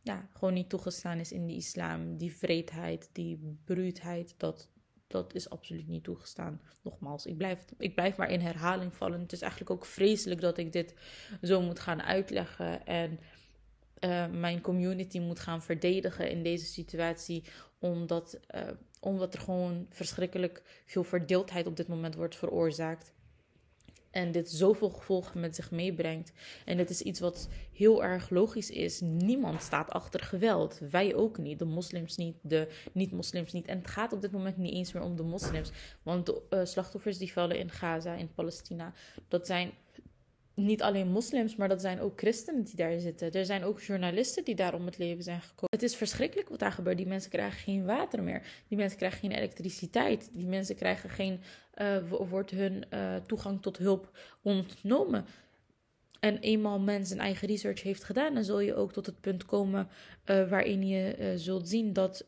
ja, 0.02 0.28
gewoon 0.32 0.55
niet 0.55 0.69
toegestaan 0.69 1.19
is 1.19 1.32
in 1.32 1.46
de 1.46 1.55
islam. 1.55 2.17
Die 2.17 2.37
vreedheid, 2.37 3.08
die 3.12 3.58
bruutheid, 3.64 4.34
dat, 4.37 4.69
dat 5.06 5.34
is 5.34 5.50
absoluut 5.50 5.88
niet 5.88 6.05
toegestaan. 6.05 6.61
Nogmaals, 6.82 7.26
ik 7.26 7.37
blijf, 7.37 7.64
ik 7.79 7.94
blijf 7.94 8.17
maar 8.17 8.31
in 8.31 8.40
herhaling 8.40 8.94
vallen. 8.94 9.20
Het 9.20 9.32
is 9.32 9.40
eigenlijk 9.40 9.70
ook 9.70 9.87
vreselijk 9.87 10.40
dat 10.40 10.58
ik 10.58 10.72
dit 10.72 10.94
zo 11.43 11.61
moet 11.61 11.81
gaan 11.81 12.02
uitleggen 12.02 12.87
en 12.87 13.19
uh, 14.00 14.26
mijn 14.26 14.61
community 14.61 15.19
moet 15.19 15.40
gaan 15.40 15.62
verdedigen 15.62 16.31
in 16.31 16.43
deze 16.43 16.67
situatie, 16.67 17.44
omdat, 17.79 18.40
uh, 18.55 18.62
omdat 19.06 19.35
er 19.35 19.41
gewoon 19.41 19.87
verschrikkelijk 19.91 20.62
veel 20.87 21.05
verdeeldheid 21.05 21.67
op 21.67 21.76
dit 21.76 21.88
moment 21.88 22.14
wordt 22.14 22.37
veroorzaakt. 22.37 23.12
En 24.11 24.32
dit 24.32 24.50
zoveel 24.50 24.91
gevolgen 24.91 25.41
met 25.41 25.55
zich 25.55 25.70
meebrengt. 25.70 26.32
En 26.64 26.76
dit 26.76 26.91
is 26.91 27.03
iets 27.03 27.20
wat 27.20 27.49
heel 27.73 28.05
erg 28.05 28.31
logisch 28.31 28.70
is. 28.70 29.00
Niemand 29.00 29.62
staat 29.62 29.91
achter 29.91 30.20
geweld. 30.20 30.79
Wij 30.91 31.14
ook 31.14 31.38
niet. 31.38 31.58
De 31.58 31.64
moslims 31.64 32.17
niet, 32.17 32.37
de 32.43 32.69
niet-moslims 32.93 33.53
niet. 33.53 33.67
En 33.67 33.79
het 33.79 33.87
gaat 33.87 34.12
op 34.12 34.20
dit 34.20 34.31
moment 34.32 34.56
niet 34.56 34.73
eens 34.73 34.93
meer 34.93 35.03
om 35.03 35.17
de 35.17 35.23
moslims. 35.23 35.70
Want 36.03 36.26
de 36.26 36.43
uh, 36.50 36.64
slachtoffers 36.64 37.19
die 37.19 37.32
vallen 37.32 37.58
in 37.58 37.70
Gaza, 37.70 38.14
in 38.14 38.35
Palestina, 38.35 38.93
dat 39.29 39.47
zijn 39.47 39.70
niet 40.56 40.82
alleen 40.82 41.08
moslims, 41.08 41.56
maar 41.56 41.69
dat 41.69 41.81
zijn 41.81 42.00
ook 42.00 42.19
christenen 42.19 42.62
die 42.62 42.76
daar 42.76 42.99
zitten. 42.99 43.32
Er 43.32 43.44
zijn 43.44 43.65
ook 43.65 43.81
journalisten 43.81 44.44
die 44.44 44.55
daar 44.55 44.75
om 44.75 44.86
het 44.86 44.98
leven 44.98 45.22
zijn 45.22 45.41
gekomen. 45.41 45.69
Het 45.70 45.82
is 45.82 45.96
verschrikkelijk 45.96 46.48
wat 46.48 46.58
daar 46.58 46.72
gebeurt. 46.72 46.96
Die 46.96 47.06
mensen 47.06 47.31
krijgen 47.31 47.58
geen 47.58 47.84
water 47.84 48.22
meer. 48.22 48.43
Die 48.69 48.79
mensen 48.79 48.98
krijgen 48.98 49.19
geen 49.19 49.31
elektriciteit. 49.32 50.31
Die 50.32 50.46
mensen 50.46 50.77
krijgen 50.77 51.10
geen, 51.10 51.41
uh, 51.75 51.96
wordt 52.29 52.51
hun 52.51 52.84
uh, 52.93 53.17
toegang 53.17 53.63
tot 53.63 53.79
hulp 53.79 54.19
ontnomen. 54.43 55.25
En 56.20 56.39
eenmaal 56.39 56.79
men 56.79 57.06
zijn 57.06 57.20
eigen 57.20 57.48
research 57.48 57.82
heeft 57.82 58.05
gedaan, 58.05 58.34
dan 58.34 58.44
zul 58.44 58.60
je 58.60 58.75
ook 58.75 58.93
tot 58.93 59.06
het 59.06 59.20
punt 59.20 59.44
komen 59.44 59.89
uh, 60.27 60.48
waarin 60.48 60.86
je 60.86 61.32
zult 61.36 61.69
zien 61.69 61.93
dat 61.93 62.27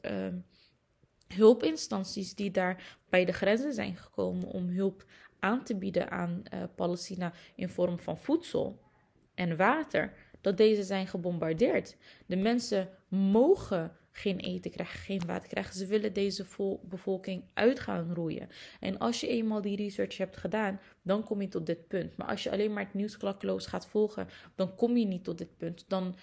hulpinstanties 1.34 2.34
die 2.34 2.50
daar 2.50 2.98
bij 3.08 3.24
de 3.24 3.32
grenzen 3.32 3.72
zijn 3.72 3.96
gekomen 3.96 4.48
om 4.48 4.68
hulp 4.68 5.04
aan 5.40 5.64
te 5.64 5.76
bieden 5.76 6.10
aan 6.10 6.42
uh, 6.54 6.62
Palestina 6.74 7.32
in 7.54 7.68
vorm 7.68 7.98
van 7.98 8.18
voedsel 8.18 8.80
en 9.34 9.56
water, 9.56 10.12
dat 10.40 10.56
deze 10.56 10.82
zijn 10.82 11.06
gebombardeerd. 11.06 11.96
De 12.26 12.36
mensen 12.36 12.88
mogen 13.08 13.92
geen 14.12 14.38
eten 14.38 14.70
krijgen, 14.70 15.00
geen 15.00 15.26
water 15.26 15.48
krijgen. 15.48 15.74
Ze 15.74 15.86
willen 15.86 16.12
deze 16.12 16.44
bevolking 16.82 17.44
uit 17.54 17.80
gaan 17.80 18.14
roeien. 18.14 18.48
En 18.80 18.98
als 18.98 19.20
je 19.20 19.28
eenmaal 19.28 19.60
die 19.60 19.76
research 19.76 20.16
hebt 20.16 20.36
gedaan, 20.36 20.80
dan 21.02 21.24
kom 21.24 21.40
je 21.40 21.48
tot 21.48 21.66
dit 21.66 21.88
punt. 21.88 22.16
Maar 22.16 22.26
als 22.26 22.42
je 22.42 22.50
alleen 22.50 22.72
maar 22.72 22.84
het 22.84 22.94
nieuws 22.94 23.16
klakkeloos 23.16 23.66
gaat 23.66 23.86
volgen, 23.86 24.28
dan 24.54 24.74
kom 24.74 24.96
je 24.96 25.06
niet 25.06 25.24
tot 25.24 25.38
dit 25.38 25.56
punt. 25.56 25.84
Dan 25.88 26.16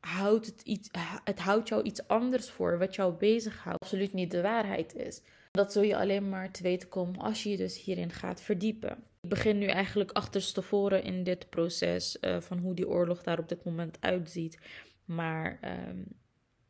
houdt 0.00 0.46
het, 0.46 0.62
iets, 0.62 0.88
het 1.24 1.40
houdt 1.40 1.68
jou 1.68 1.82
iets 1.82 2.08
anders 2.08 2.50
voor 2.50 2.78
wat 2.78 2.94
jou 2.94 3.14
bezighoudt. 3.14 3.82
Absoluut 3.82 4.12
niet 4.12 4.30
de 4.30 4.42
waarheid 4.42 4.94
is. 4.94 5.22
Dat 5.52 5.72
zul 5.72 5.82
je 5.82 5.96
alleen 5.96 6.28
maar 6.28 6.50
te 6.50 6.62
weten 6.62 6.88
komen 6.88 7.20
als 7.20 7.42
je 7.42 7.50
je 7.50 7.56
dus 7.56 7.84
hierin 7.84 8.10
gaat 8.10 8.40
verdiepen. 8.40 9.04
Ik 9.20 9.28
begin 9.28 9.58
nu 9.58 9.66
eigenlijk 9.66 10.10
achterstevoren 10.10 11.02
in 11.02 11.24
dit 11.24 11.50
proces 11.50 12.16
uh, 12.20 12.40
van 12.40 12.58
hoe 12.58 12.74
die 12.74 12.88
oorlog 12.88 13.22
daar 13.22 13.38
op 13.38 13.48
dit 13.48 13.64
moment 13.64 13.96
uitziet. 14.00 14.58
Maar 15.04 15.58
um, 15.88 16.04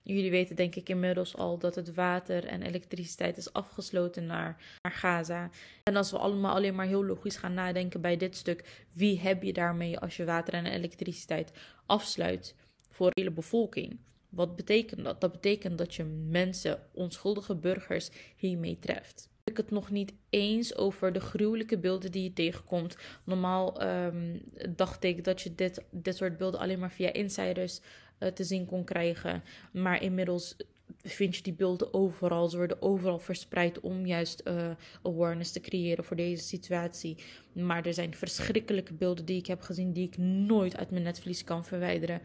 jullie 0.03 0.31
weten 0.31 0.57
denk 0.57 0.75
ik 0.75 0.89
inmiddels 0.89 1.37
al 1.37 1.59
dat 1.59 1.75
het 1.75 1.95
water 1.95 2.47
en 2.47 2.63
elektriciteit 2.63 3.37
is 3.37 3.53
afgesloten 3.53 4.27
naar, 4.27 4.79
naar 4.83 4.93
Gaza. 4.93 5.51
En 5.83 5.97
als 5.97 6.11
we 6.11 6.19
allemaal 6.19 6.55
alleen 6.55 6.75
maar 6.75 6.87
heel 6.87 7.05
logisch 7.05 7.37
gaan 7.37 7.55
nadenken 7.55 8.01
bij 8.01 8.17
dit 8.17 8.37
stuk, 8.37 8.85
wie 8.93 9.21
heb 9.21 9.43
je 9.43 9.53
daarmee 9.53 9.99
als 9.99 10.17
je 10.17 10.25
water 10.25 10.55
en 10.55 10.67
elektriciteit 10.67 11.53
afsluit 11.87 12.55
voor 12.91 13.07
de 13.07 13.21
hele 13.21 13.35
bevolking? 13.35 13.99
Wat 14.33 14.57
betekent 14.57 15.05
dat? 15.05 15.21
Dat 15.21 15.33
betekent 15.33 15.79
dat 15.79 15.95
je 15.95 16.05
mensen, 16.29 16.79
onschuldige 16.93 17.55
burgers, 17.55 18.11
hiermee 18.37 18.79
treft. 18.79 19.31
ik 19.45 19.57
het 19.57 19.71
nog 19.71 19.91
niet 19.91 20.13
eens 20.31 20.77
over 20.77 21.13
de 21.13 21.21
gruwelijke 21.21 21.79
beelden 21.79 22.13
die 22.13 22.23
je 22.23 22.33
tegenkomt. 22.33 22.97
Normaal 23.25 23.81
ehm, 23.81 24.39
dacht 24.77 25.05
ik 25.05 25.25
dat 25.25 25.41
je 25.41 25.55
dit, 25.55 25.85
dit 25.91 26.17
soort 26.17 26.37
beelden 26.37 26.61
alleen 26.61 26.79
maar 26.79 26.93
via 26.93 27.13
insiders 27.13 27.81
uh, 28.19 28.29
te 28.29 28.45
zien 28.45 28.67
kon 28.67 28.85
krijgen. 28.85 29.43
Maar 29.73 30.03
inmiddels 30.03 30.57
vind 31.03 31.37
je 31.37 31.43
die 31.43 31.53
beelden 31.53 31.95
overal. 31.95 32.49
Ze 32.49 32.57
worden 32.57 32.83
overal 32.83 33.19
verspreid 33.19 33.81
om 33.81 34.07
juist 34.07 34.43
uh, 34.45 34.71
awareness 35.03 35.53
te 35.53 35.61
creëren 35.61 36.05
voor 36.05 36.17
deze 36.17 36.45
situatie. 36.45 37.17
Maar 37.53 37.87
er 37.87 37.95
zijn 37.95 38.15
verschrikkelijke 38.15 38.95
beelden 38.95 39.25
die 39.25 39.39
ik 39.39 39.47
heb 39.47 39.61
gezien 39.61 39.93
die 39.93 40.07
ik 40.07 40.19
nooit 40.19 40.77
uit 40.77 40.91
mijn 40.91 41.03
netvlies 41.03 41.45
kan 41.45 41.65
verwijderen. 41.65 42.21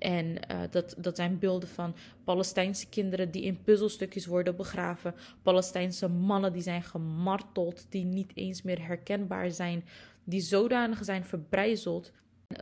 En 0.00 0.26
uh, 0.26 0.60
dat, 0.70 0.94
dat 0.98 1.16
zijn 1.16 1.38
beelden 1.38 1.68
van 1.68 1.94
Palestijnse 2.24 2.88
kinderen 2.88 3.30
die 3.30 3.42
in 3.42 3.62
puzzelstukjes 3.62 4.26
worden 4.26 4.56
begraven. 4.56 5.14
Palestijnse 5.42 6.08
mannen 6.08 6.52
die 6.52 6.62
zijn 6.62 6.82
gemarteld, 6.82 7.86
die 7.88 8.04
niet 8.04 8.32
eens 8.34 8.62
meer 8.62 8.86
herkenbaar 8.86 9.50
zijn. 9.50 9.84
Die 10.24 10.40
zodanig 10.40 11.04
zijn 11.04 11.24
verbrijzeld 11.24 12.12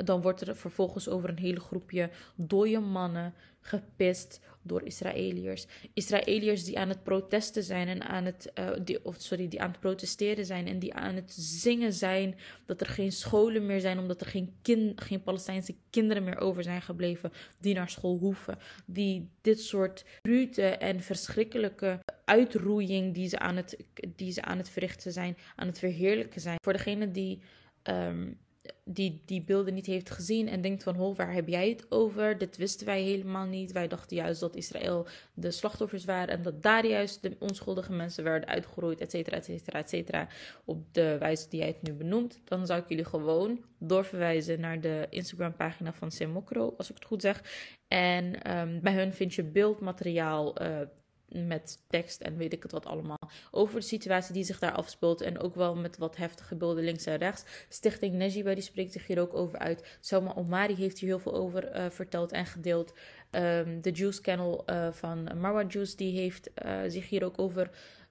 dan 0.04 0.20
wordt 0.20 0.40
er 0.40 0.56
vervolgens 0.56 1.08
over 1.08 1.28
een 1.28 1.38
hele 1.38 1.60
groepje 1.60 2.10
dode 2.34 2.80
mannen 2.80 3.34
gepist 3.60 4.40
door 4.68 4.82
Israëliërs. 4.82 5.66
Israëliërs 5.94 6.64
die 6.64 6.78
aan 6.78 6.88
het 6.88 7.02
protesten 7.02 7.62
zijn 7.62 7.88
en 7.88 8.02
aan 8.02 8.24
het, 8.24 8.52
uh, 8.58 8.70
die, 8.84 9.04
of 9.04 9.16
sorry, 9.18 9.48
die 9.48 9.60
aan 9.60 9.70
het 9.70 9.80
protesteren 9.80 10.44
zijn 10.44 10.66
en 10.66 10.78
die 10.78 10.94
aan 10.94 11.14
het 11.14 11.32
zingen 11.38 11.92
zijn 11.92 12.36
dat 12.66 12.80
er 12.80 12.86
geen 12.86 13.12
scholen 13.12 13.66
meer 13.66 13.80
zijn 13.80 13.98
omdat 13.98 14.20
er 14.20 14.26
geen, 14.26 14.54
kind, 14.62 15.00
geen 15.00 15.22
Palestijnse 15.22 15.74
kinderen 15.90 16.24
meer 16.24 16.38
over 16.38 16.62
zijn 16.62 16.82
gebleven 16.82 17.32
die 17.60 17.74
naar 17.74 17.90
school 17.90 18.18
hoeven. 18.18 18.58
Die 18.86 19.28
dit 19.40 19.60
soort 19.60 20.04
brute 20.22 20.66
en 20.66 21.00
verschrikkelijke 21.00 22.00
uitroeiing 22.24 23.14
die 23.14 23.28
ze 23.28 23.38
aan 23.38 23.56
het, 23.56 23.76
die 24.16 24.32
ze 24.32 24.42
aan 24.42 24.58
het 24.58 24.70
verrichten 24.70 25.12
zijn, 25.12 25.36
aan 25.56 25.66
het 25.66 25.78
verheerlijken 25.78 26.40
zijn. 26.40 26.56
Voor 26.62 26.72
degene 26.72 27.10
die 27.10 27.40
um, 27.82 28.38
die 28.84 29.22
die 29.24 29.42
beelden 29.42 29.74
niet 29.74 29.86
heeft 29.86 30.10
gezien 30.10 30.48
en 30.48 30.60
denkt 30.60 30.82
van, 30.82 30.94
ho, 30.94 31.14
waar 31.14 31.32
heb 31.32 31.48
jij 31.48 31.68
het 31.68 31.86
over? 31.88 32.38
Dit 32.38 32.56
wisten 32.56 32.86
wij 32.86 33.02
helemaal 33.02 33.46
niet. 33.46 33.72
Wij 33.72 33.88
dachten 33.88 34.16
juist 34.16 34.40
dat 34.40 34.56
Israël 34.56 35.06
de 35.34 35.50
slachtoffers 35.50 36.04
waren 36.04 36.34
en 36.34 36.42
dat 36.42 36.62
daar 36.62 36.86
juist 36.86 37.22
de 37.22 37.36
onschuldige 37.38 37.92
mensen 37.92 38.24
werden 38.24 38.48
uitgeroeid, 38.48 39.00
et 39.00 39.10
cetera, 39.10 39.36
et 39.36 39.44
cetera, 39.44 39.78
et 39.78 39.88
cetera, 39.88 40.28
op 40.64 40.94
de 40.94 41.16
wijze 41.18 41.48
die 41.48 41.58
jij 41.58 41.68
het 41.68 41.82
nu 41.82 41.92
benoemt. 41.92 42.40
Dan 42.44 42.66
zou 42.66 42.80
ik 42.80 42.88
jullie 42.88 43.04
gewoon 43.04 43.64
doorverwijzen 43.78 44.60
naar 44.60 44.80
de 44.80 45.06
Instagram 45.10 45.56
pagina 45.56 45.92
van 45.92 46.10
Semokro, 46.10 46.74
als 46.76 46.88
ik 46.88 46.94
het 46.94 47.04
goed 47.04 47.20
zeg. 47.20 47.42
En 47.88 48.56
um, 48.58 48.80
bij 48.80 48.94
hun 48.94 49.12
vind 49.12 49.34
je 49.34 49.44
beeldmateriaal, 49.44 50.62
uh, 50.62 50.80
met 51.28 51.82
tekst 51.88 52.20
en 52.20 52.36
weet 52.36 52.52
ik 52.52 52.62
het 52.62 52.72
wat 52.72 52.86
allemaal. 52.86 53.30
Over 53.50 53.80
de 53.80 53.86
situatie 53.86 54.34
die 54.34 54.44
zich 54.44 54.58
daar 54.58 54.72
afspeelt. 54.72 55.20
En 55.20 55.38
ook 55.38 55.54
wel 55.54 55.76
met 55.76 55.98
wat 55.98 56.16
heftige 56.16 56.54
beelden 56.54 56.84
links 56.84 57.06
en 57.06 57.16
rechts. 57.16 57.44
Stichting 57.68 58.14
Nejiba 58.14 58.54
die 58.54 58.62
spreekt 58.62 58.92
zich 58.92 59.06
hier 59.06 59.20
ook 59.20 59.34
over 59.34 59.58
uit. 59.58 59.98
Selma 60.00 60.34
Omari 60.34 60.74
heeft 60.74 60.98
hier 60.98 61.08
heel 61.08 61.18
veel 61.18 61.34
over 61.34 61.76
uh, 61.76 61.90
verteld 61.90 62.32
en 62.32 62.46
gedeeld. 62.46 62.94
Um, 63.30 63.80
de 63.80 63.90
Juice 63.90 64.22
Channel 64.22 64.64
uh, 64.66 64.92
van 64.92 65.38
Marwa 65.40 65.64
Juice 65.68 65.96
die 65.96 66.18
heeft 66.18 66.50
uh, 66.64 66.80
zich 66.86 67.08
hier 67.08 67.24
ook 67.24 67.38
over 67.38 67.70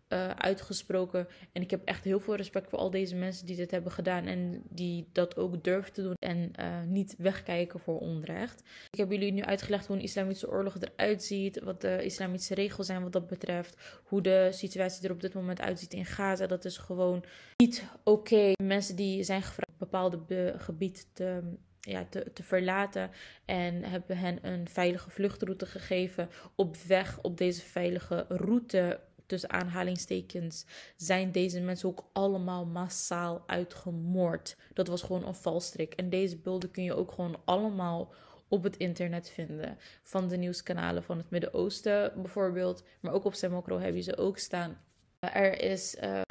uh, 0.10 0.30
uitgesproken. 0.30 1.28
En 1.52 1.62
ik 1.62 1.72
heb 1.72 1.84
echt 1.86 2.04
heel 2.04 2.20
veel 2.20 2.36
respect 2.36 2.70
voor 2.70 2.80
al 2.80 2.90
deze 2.90 3.16
mensen 3.16 3.46
die 3.46 3.56
dit 3.56 3.72
hebben 3.72 3.92
gedaan. 3.92 4.26
En 4.26 4.64
die 4.70 5.10
dat 5.12 5.38
ook 5.38 5.64
durven 5.64 5.94
te 5.94 6.02
doen. 6.02 6.14
En 6.20 6.52
uh, 6.60 6.82
niet 6.86 7.16
wegkijken 7.18 7.80
voor 7.80 8.00
onrecht. 8.00 8.64
Ik 8.92 9.00
heb 9.00 9.12
jullie 9.12 9.32
nu 9.32 9.42
uitgelegd 9.42 9.88
hoe 9.88 9.96
een 9.96 10.02
islamitische 10.02 10.50
oorlog 10.50 10.78
eruit 10.80 11.24
ziet. 11.24 11.60
Wat 11.64 11.82
de 11.82 12.04
islamitische 12.04 12.54
regels 12.54 12.86
zijn 12.88 13.04
wat 13.04 13.12
dat 13.12 13.28
betreft. 13.28 14.02
Hoe 14.04 14.22
de 14.22 14.50
situatie 14.52 15.06
er 15.06 15.14
op 15.14 15.22
dit 15.22 15.34
moment 15.34 15.62
uitziet 15.62 15.94
in 15.94 16.06
Gaza. 16.06 16.48
Dat 16.48 16.66
is 16.66 16.78
gewoon 16.78 17.24
niet 17.56 17.84
oké. 18.04 18.52
Mensen 18.64 18.96
die 18.96 19.24
zijn 19.24 19.42
gevraagd 19.42 19.72
een 19.72 19.78
bepaalde 19.78 20.54
gebied 20.58 21.08
te 21.14 21.56
ja, 21.88 22.06
te, 22.10 22.34
te 22.34 22.44
verlaten. 22.44 23.12
En 23.46 23.84
hebben 23.84 24.18
hen 24.18 24.40
een 24.42 24.70
veilige 24.70 25.10
vluchtroute 25.10 25.66
gegeven. 25.66 26.30
Op 26.56 26.76
weg 26.76 27.22
op 27.22 27.38
deze 27.38 27.62
veilige 27.62 28.26
route 28.30 29.00
tussen 29.28 29.50
aanhalingstekens, 29.50 30.66
zijn 30.96 31.32
deze 31.32 31.62
mensen 31.62 31.90
ook 31.90 32.04
allemaal 32.14 32.66
massaal 32.66 33.44
uitgemoord. 33.48 34.58
Dat 34.74 34.88
was 34.88 35.02
gewoon 35.02 35.26
een 35.26 35.36
valstrik. 35.36 35.94
En 35.94 36.10
deze 36.10 36.38
beelden 36.38 36.72
kun 36.72 36.84
je 36.84 36.96
ook 36.96 37.12
gewoon 37.12 37.40
allemaal 37.46 38.14
op 38.48 38.64
het 38.64 38.78
internet 38.78 39.30
vinden. 39.30 39.78
Van 40.04 40.28
de 40.28 40.38
nieuwskanalen 40.38 41.04
van 41.04 41.18
het 41.18 41.30
Midden-Oosten 41.30 42.12
bijvoorbeeld. 42.16 42.84
Maar 43.00 43.14
ook 43.14 43.26
op 43.26 43.34
Semokro 43.34 43.80
heb 43.80 43.96
je 43.96 44.02
ze 44.02 44.18
ook 44.18 44.38
staan. 44.38 44.82
Er 45.20 45.62
is 45.62 45.96
uh, 45.96 46.22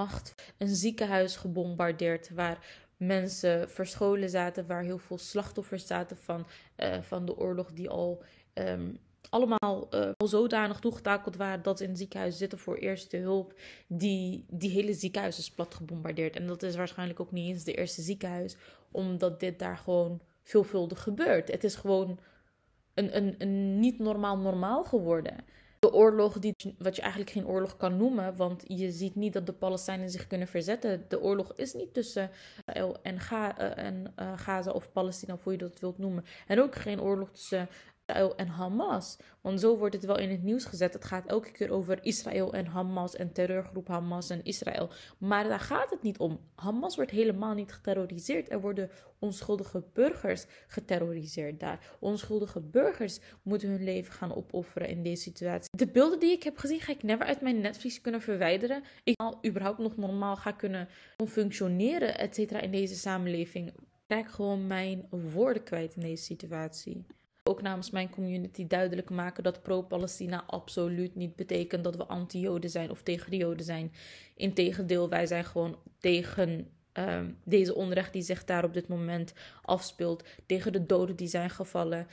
een 0.58 0.74
ziekenhuis 0.74 1.36
gebombardeerd 1.36 2.30
waar 2.30 2.84
mensen 2.96 3.70
verscholen 3.70 4.30
zaten, 4.30 4.66
waar 4.66 4.82
heel 4.82 4.98
veel 4.98 5.18
slachtoffers 5.18 5.86
zaten 5.86 6.16
van, 6.16 6.46
uh, 6.76 7.00
van 7.02 7.26
de 7.26 7.36
oorlog 7.36 7.72
die 7.72 7.88
al 7.88 8.22
um, 8.54 8.98
allemaal 9.30 9.88
uh, 9.94 10.10
zodanig 10.24 10.78
toegetakeld 10.78 11.36
waren 11.36 11.62
dat 11.62 11.78
ze 11.78 11.84
in 11.84 11.90
het 11.90 11.98
ziekenhuis 11.98 12.36
zitten 12.36 12.58
voor 12.58 12.76
eerste 12.76 13.16
hulp. 13.16 13.54
Die, 13.86 14.44
die 14.50 14.70
hele 14.70 14.94
ziekenhuis 14.94 15.38
is 15.38 15.50
plat 15.50 15.74
gebombardeerd. 15.74 16.36
En 16.36 16.46
dat 16.46 16.62
is 16.62 16.76
waarschijnlijk 16.76 17.20
ook 17.20 17.32
niet 17.32 17.48
eens 17.48 17.64
de 17.64 17.74
eerste 17.74 18.02
ziekenhuis, 18.02 18.56
omdat 18.90 19.40
dit 19.40 19.58
daar 19.58 19.76
gewoon 19.76 20.20
veelvuldig 20.42 21.02
gebeurt. 21.02 21.50
Het 21.50 21.64
is 21.64 21.74
gewoon 21.74 22.18
een, 22.94 23.16
een, 23.16 23.34
een 23.38 23.80
niet 23.80 23.98
normaal 23.98 24.38
normaal 24.38 24.84
geworden. 24.84 25.34
De 25.78 25.92
oorlog, 25.92 26.38
die, 26.38 26.54
wat 26.78 26.96
je 26.96 27.02
eigenlijk 27.02 27.30
geen 27.30 27.46
oorlog 27.46 27.76
kan 27.76 27.96
noemen, 27.96 28.36
want 28.36 28.64
je 28.66 28.90
ziet 28.90 29.14
niet 29.14 29.32
dat 29.32 29.46
de 29.46 29.52
Palestijnen 29.52 30.10
zich 30.10 30.26
kunnen 30.26 30.48
verzetten. 30.48 31.04
De 31.08 31.20
oorlog 31.20 31.52
is 31.54 31.74
niet 31.74 31.94
tussen 31.94 32.30
Israël 32.66 32.96
en, 33.02 33.18
uh, 33.32 33.78
en 33.78 34.14
uh, 34.20 34.38
Gaza 34.38 34.70
of 34.70 34.92
Palestina, 34.92 35.34
of 35.34 35.44
je 35.44 35.56
dat 35.56 35.80
wilt 35.80 35.98
noemen. 35.98 36.24
En 36.46 36.60
ook 36.60 36.74
geen 36.74 37.00
oorlog 37.00 37.30
tussen 37.30 37.68
Israël 38.06 38.36
en 38.36 38.48
Hamas. 38.48 39.16
Want 39.40 39.60
zo 39.60 39.76
wordt 39.76 39.94
het 39.94 40.04
wel 40.04 40.18
in 40.18 40.30
het 40.30 40.42
nieuws 40.42 40.64
gezet. 40.64 40.92
Het 40.92 41.04
gaat 41.04 41.26
elke 41.26 41.50
keer 41.50 41.70
over 41.70 42.04
Israël 42.04 42.52
en 42.54 42.66
Hamas 42.66 43.16
en 43.16 43.32
terreurgroep 43.32 43.88
Hamas 43.88 44.30
en 44.30 44.44
Israël. 44.44 44.90
Maar 45.18 45.48
daar 45.48 45.60
gaat 45.60 45.90
het 45.90 46.02
niet 46.02 46.18
om. 46.18 46.40
Hamas 46.54 46.96
wordt 46.96 47.10
helemaal 47.10 47.54
niet 47.54 47.72
geterroriseerd. 47.72 48.50
Er 48.50 48.60
worden 48.60 48.90
onschuldige 49.18 49.84
burgers 49.92 50.46
geterroriseerd 50.66 51.60
daar. 51.60 51.96
Onschuldige 52.00 52.60
burgers 52.60 53.18
moeten 53.42 53.68
hun 53.68 53.84
leven 53.84 54.12
gaan 54.12 54.34
opofferen 54.34 54.88
in 54.88 55.02
deze 55.02 55.22
situatie. 55.22 55.70
De 55.76 55.90
beelden 55.90 56.18
die 56.18 56.32
ik 56.32 56.42
heb 56.42 56.58
gezien 56.58 56.80
ga 56.80 56.92
ik 56.92 57.02
never 57.02 57.26
uit 57.26 57.40
mijn 57.40 57.60
netvlies 57.60 58.00
kunnen 58.00 58.20
verwijderen. 58.20 58.82
Ik 59.04 59.20
al 59.20 59.38
überhaupt 59.46 59.78
nog 59.78 59.96
normaal 59.96 60.36
ga 60.36 60.52
kunnen 60.52 60.88
functioneren, 61.26 62.18
et 62.18 62.34
cetera, 62.34 62.60
in 62.60 62.70
deze 62.70 62.94
samenleving. 62.94 63.68
Ik 63.68 63.74
raak 64.06 64.30
gewoon 64.30 64.66
mijn 64.66 65.06
woorden 65.10 65.62
kwijt 65.62 65.94
in 65.94 66.02
deze 66.02 66.22
situatie 66.22 67.06
ook 67.46 67.62
namens 67.62 67.90
mijn 67.90 68.10
community 68.10 68.66
duidelijk 68.66 69.10
maken 69.10 69.42
dat 69.42 69.62
pro-Palestina 69.62 70.44
absoluut 70.46 71.14
niet 71.14 71.36
betekent 71.36 71.84
dat 71.84 71.96
we 71.96 72.06
anti-Joden 72.06 72.70
zijn 72.70 72.90
of 72.90 73.02
tegen 73.02 73.30
de 73.30 73.36
Joden 73.36 73.64
zijn. 73.64 73.92
Integendeel, 74.34 75.08
wij 75.08 75.26
zijn 75.26 75.44
gewoon 75.44 75.78
tegen 75.98 76.70
uh, 76.98 77.20
deze 77.44 77.74
onrecht 77.74 78.12
die 78.12 78.22
zich 78.22 78.44
daar 78.44 78.64
op 78.64 78.72
dit 78.74 78.88
moment 78.88 79.32
afspeelt, 79.62 80.24
tegen 80.46 80.72
de 80.72 80.86
doden 80.86 81.16
die 81.16 81.28
zijn 81.28 81.50
gevallen. 81.50 82.06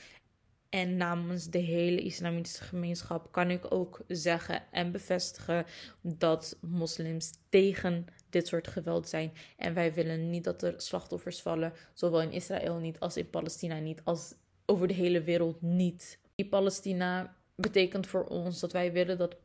En 0.68 0.96
namens 0.96 1.50
de 1.50 1.58
hele 1.58 2.00
islamitische 2.00 2.64
gemeenschap 2.64 3.32
kan 3.32 3.50
ik 3.50 3.74
ook 3.74 4.00
zeggen 4.08 4.62
en 4.70 4.92
bevestigen 4.92 5.66
dat 6.00 6.58
moslims 6.60 7.30
tegen 7.48 8.06
dit 8.30 8.46
soort 8.46 8.68
geweld 8.68 9.08
zijn. 9.08 9.32
En 9.56 9.74
wij 9.74 9.94
willen 9.94 10.30
niet 10.30 10.44
dat 10.44 10.62
er 10.62 10.74
slachtoffers 10.76 11.40
vallen, 11.40 11.72
zowel 11.92 12.22
in 12.22 12.32
Israël 12.32 12.78
niet 12.78 13.00
als 13.00 13.16
in 13.16 13.30
Palestina 13.30 13.78
niet, 13.78 14.00
als 14.04 14.34
over 14.66 14.88
de 14.88 14.94
hele 14.94 15.22
wereld 15.22 15.62
niet. 15.62 16.18
Die 16.34 16.48
Palestina 16.48 17.36
betekent 17.54 18.06
voor 18.06 18.24
ons 18.24 18.60
dat 18.60 18.72
wij 18.72 18.92
willen 18.92 19.18
dat, 19.18 19.36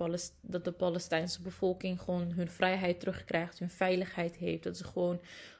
dat 0.41 0.65
de 0.65 0.71
Palestijnse 0.71 1.41
bevolking 1.41 2.01
gewoon 2.01 2.31
hun 2.31 2.49
vrijheid 2.49 2.99
terugkrijgt, 2.99 3.59
hun 3.59 3.69
veiligheid 3.69 4.35
heeft. 4.35 4.63
Dat 4.63 4.77
ze 4.77 4.83
gewoon 4.83 5.19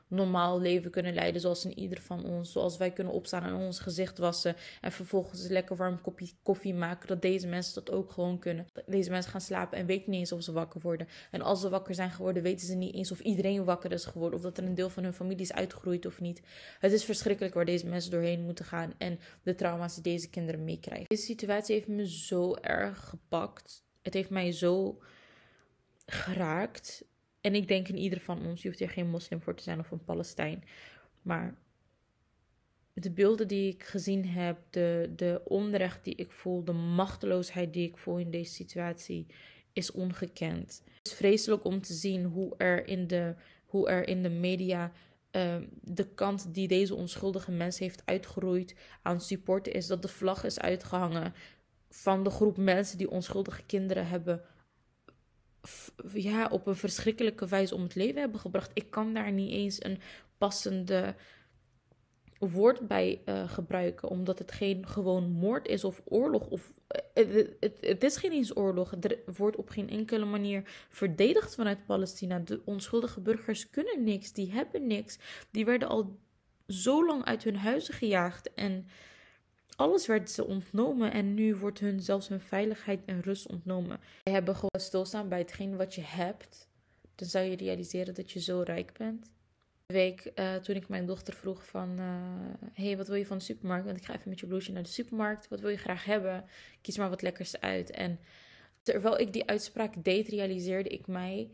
normaal 0.09 0.61
leven 0.61 0.91
kunnen 0.91 1.13
leiden 1.13 1.41
zoals 1.41 1.65
in 1.65 1.79
ieder 1.79 2.01
van 2.01 2.25
ons. 2.25 2.51
Zoals 2.51 2.77
wij 2.77 2.91
kunnen 2.91 3.13
opstaan 3.13 3.43
en 3.43 3.53
ons 3.53 3.79
gezicht 3.79 4.17
wassen 4.17 4.55
en 4.81 4.91
vervolgens 4.91 5.43
een 5.43 5.51
lekker 5.51 5.75
warm 5.75 6.01
kopje 6.01 6.31
koffie 6.43 6.73
maken. 6.73 7.07
Dat 7.07 7.21
deze 7.21 7.47
mensen 7.47 7.73
dat 7.73 7.91
ook 7.91 8.11
gewoon 8.11 8.39
kunnen. 8.39 8.65
Deze 8.85 9.09
mensen 9.09 9.31
gaan 9.31 9.41
slapen 9.41 9.77
en 9.77 9.85
weten 9.85 10.09
niet 10.09 10.19
eens 10.19 10.31
of 10.31 10.43
ze 10.43 10.51
wakker 10.51 10.81
worden. 10.81 11.07
En 11.31 11.41
als 11.41 11.61
ze 11.61 11.69
wakker 11.69 11.95
zijn 11.95 12.11
geworden, 12.11 12.43
weten 12.43 12.67
ze 12.67 12.75
niet 12.75 12.93
eens 12.93 13.11
of 13.11 13.19
iedereen 13.19 13.63
wakker 13.63 13.91
is 13.91 14.05
geworden. 14.05 14.37
Of 14.37 14.45
dat 14.45 14.57
er 14.57 14.63
een 14.63 14.75
deel 14.75 14.89
van 14.89 15.03
hun 15.03 15.13
familie 15.13 15.41
is 15.41 15.53
uitgegroeid 15.53 16.05
of 16.05 16.19
niet. 16.19 16.41
Het 16.79 16.91
is 16.91 17.03
verschrikkelijk 17.03 17.53
waar 17.53 17.65
deze 17.65 17.87
mensen 17.87 18.11
doorheen 18.11 18.43
moeten 18.43 18.65
gaan 18.65 18.93
en 18.97 19.19
de 19.43 19.55
trauma's 19.55 19.93
die 19.93 20.03
deze 20.03 20.29
kinderen 20.29 20.63
meekrijgen. 20.63 21.07
Deze 21.07 21.23
situatie 21.23 21.75
heeft 21.75 21.87
me 21.87 22.09
zo 22.09 22.55
erg 22.55 23.09
gepakt. 23.09 23.83
Het 24.01 24.13
heeft 24.13 24.29
mij 24.29 24.51
zo 24.51 24.99
geraakt. 26.05 27.05
En 27.49 27.55
ik 27.55 27.67
denk 27.67 27.87
in 27.87 27.97
ieder 27.97 28.19
van 28.19 28.45
ons, 28.45 28.61
je 28.61 28.67
hoeft 28.67 28.79
hier 28.79 28.89
geen 28.89 29.09
moslim 29.09 29.41
voor 29.41 29.55
te 29.55 29.63
zijn 29.63 29.79
of 29.79 29.91
een 29.91 30.03
Palestijn. 30.03 30.63
Maar 31.21 31.55
de 32.93 33.11
beelden 33.11 33.47
die 33.47 33.73
ik 33.73 33.83
gezien 33.83 34.25
heb, 34.25 34.57
de, 34.69 35.11
de 35.15 35.41
onrecht 35.45 36.03
die 36.03 36.15
ik 36.15 36.31
voel, 36.31 36.63
de 36.63 36.73
machteloosheid 36.73 37.73
die 37.73 37.87
ik 37.87 37.97
voel 37.97 38.17
in 38.17 38.31
deze 38.31 38.53
situatie, 38.53 39.25
is 39.73 39.91
ongekend. 39.91 40.81
Het 40.97 41.07
is 41.07 41.13
vreselijk 41.13 41.63
om 41.63 41.81
te 41.81 41.93
zien 41.93 42.23
hoe 42.23 42.53
er 42.57 42.87
in 42.87 43.07
de, 43.07 43.35
hoe 43.65 43.89
er 43.89 44.07
in 44.07 44.23
de 44.23 44.29
media 44.29 44.91
Ehm, 45.31 45.65
de 45.81 46.07
kant 46.13 46.53
die 46.53 46.67
deze 46.67 46.95
onschuldige 46.95 47.51
mens 47.51 47.79
heeft 47.79 48.01
uitgeroeid 48.05 48.75
aan 49.01 49.21
supporten 49.21 49.73
is 49.73 49.87
dat 49.87 50.01
de 50.01 50.07
vlag 50.07 50.43
is 50.43 50.59
uitgehangen 50.59 51.33
van 51.89 52.23
de 52.23 52.29
groep 52.29 52.57
mensen 52.57 52.97
die 52.97 53.09
onschuldige 53.09 53.63
kinderen 53.65 54.07
hebben 54.07 54.41
ja, 56.13 56.47
op 56.47 56.67
een 56.67 56.75
verschrikkelijke 56.75 57.47
wijze 57.47 57.75
om 57.75 57.83
het 57.83 57.95
leven 57.95 58.21
hebben 58.21 58.39
gebracht. 58.39 58.71
Ik 58.73 58.91
kan 58.91 59.13
daar 59.13 59.31
niet 59.31 59.51
eens 59.51 59.83
een 59.83 59.99
passende 60.37 61.15
woord 62.39 62.87
bij 62.87 63.21
uh, 63.25 63.49
gebruiken, 63.49 64.09
omdat 64.09 64.39
het 64.39 64.51
geen 64.51 64.87
gewoon 64.87 65.31
moord 65.31 65.67
is 65.67 65.83
of 65.83 66.01
oorlog. 66.05 66.47
Of, 66.47 66.73
uh, 67.13 67.45
het, 67.59 67.77
het, 67.81 68.03
is 68.03 68.17
geen 68.17 68.31
eens 68.31 68.57
oorlog. 68.57 68.91
Het 68.91 69.17
wordt 69.37 69.57
op 69.57 69.69
geen 69.69 69.89
enkele 69.89 70.25
manier 70.25 70.61
verdedigd 70.89 71.55
vanuit 71.55 71.85
Palestina. 71.85 72.39
De 72.39 72.61
onschuldige 72.65 73.19
burgers 73.19 73.69
kunnen 73.69 74.03
niks, 74.03 74.33
die 74.33 74.51
hebben 74.51 74.87
niks. 74.87 75.17
Die 75.51 75.65
werden 75.65 75.87
al 75.87 76.17
zo 76.67 77.05
lang 77.05 77.25
uit 77.25 77.43
hun 77.43 77.55
huizen 77.55 77.93
gejaagd 77.93 78.53
en 78.53 78.87
alles 79.79 80.07
werd 80.07 80.29
ze 80.29 80.45
ontnomen 80.45 81.12
en 81.12 81.33
nu 81.33 81.55
wordt 81.55 81.79
hun 81.79 82.01
zelfs 82.01 82.27
hun 82.27 82.41
veiligheid 82.41 83.00
en 83.05 83.21
rust 83.21 83.48
ontnomen. 83.48 84.00
Wij 84.24 84.33
hebben 84.33 84.55
gewoon 84.55 84.79
stilstaan 84.79 85.29
bij 85.29 85.39
hetgeen 85.39 85.77
wat 85.77 85.95
je 85.95 86.01
hebt. 86.01 86.67
Dan 87.15 87.27
zou 87.27 87.45
je 87.45 87.55
realiseren 87.55 88.13
dat 88.13 88.31
je 88.31 88.39
zo 88.39 88.62
rijk 88.62 88.93
bent 88.98 89.31
week 89.93 90.31
uh, 90.36 90.55
toen 90.55 90.75
ik 90.75 90.88
mijn 90.88 91.05
dochter 91.05 91.33
vroeg 91.33 91.65
van... 91.65 92.00
Uh, 92.00 92.05
hey, 92.74 92.98
wat 92.98 93.07
wil 93.07 93.15
je 93.15 93.25
van 93.25 93.38
de 93.38 93.43
supermarkt? 93.43 93.86
Want 93.86 93.98
ik 93.98 94.05
ga 94.05 94.15
even 94.15 94.29
met 94.29 94.39
je 94.39 94.48
bloesje 94.48 94.71
naar 94.71 94.83
de 94.83 94.89
supermarkt. 94.89 95.48
Wat 95.48 95.59
wil 95.59 95.69
je 95.69 95.77
graag 95.77 96.05
hebben? 96.05 96.45
Kies 96.81 96.98
maar 96.98 97.09
wat 97.09 97.21
lekkers 97.21 97.59
uit. 97.59 97.91
En 97.91 98.19
terwijl 98.81 99.19
ik 99.19 99.33
die 99.33 99.48
uitspraak 99.48 100.03
deed, 100.03 100.27
realiseerde 100.27 100.89
ik 100.89 101.07
mij... 101.07 101.50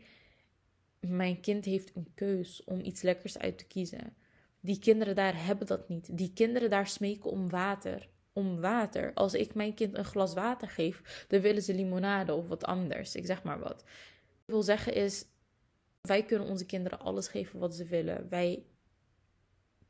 Mijn 1.00 1.40
kind 1.40 1.64
heeft 1.64 1.96
een 1.96 2.10
keus 2.14 2.64
om 2.64 2.80
iets 2.80 3.02
lekkers 3.02 3.38
uit 3.38 3.58
te 3.58 3.66
kiezen. 3.66 4.16
Die 4.60 4.78
kinderen 4.78 5.14
daar 5.14 5.44
hebben 5.44 5.66
dat 5.66 5.88
niet. 5.88 6.16
Die 6.16 6.32
kinderen 6.32 6.70
daar 6.70 6.86
smeken 6.86 7.30
om 7.30 7.48
water. 7.48 8.08
Om 8.36 8.60
water. 8.60 9.12
Als 9.14 9.34
ik 9.34 9.54
mijn 9.54 9.74
kind 9.74 9.96
een 9.96 10.04
glas 10.04 10.34
water 10.34 10.68
geef, 10.68 11.24
dan 11.28 11.40
willen 11.40 11.62
ze 11.62 11.74
limonade 11.74 12.34
of 12.34 12.48
wat 12.48 12.64
anders. 12.64 13.14
Ik 13.14 13.26
zeg 13.26 13.42
maar 13.42 13.58
wat. 13.58 13.80
Ik 14.46 14.52
wil 14.52 14.62
zeggen 14.62 14.94
is, 14.94 15.24
wij 16.00 16.22
kunnen 16.22 16.48
onze 16.48 16.66
kinderen 16.66 16.98
alles 16.98 17.28
geven 17.28 17.58
wat 17.58 17.74
ze 17.74 17.84
willen. 17.84 18.28
Wij 18.28 18.64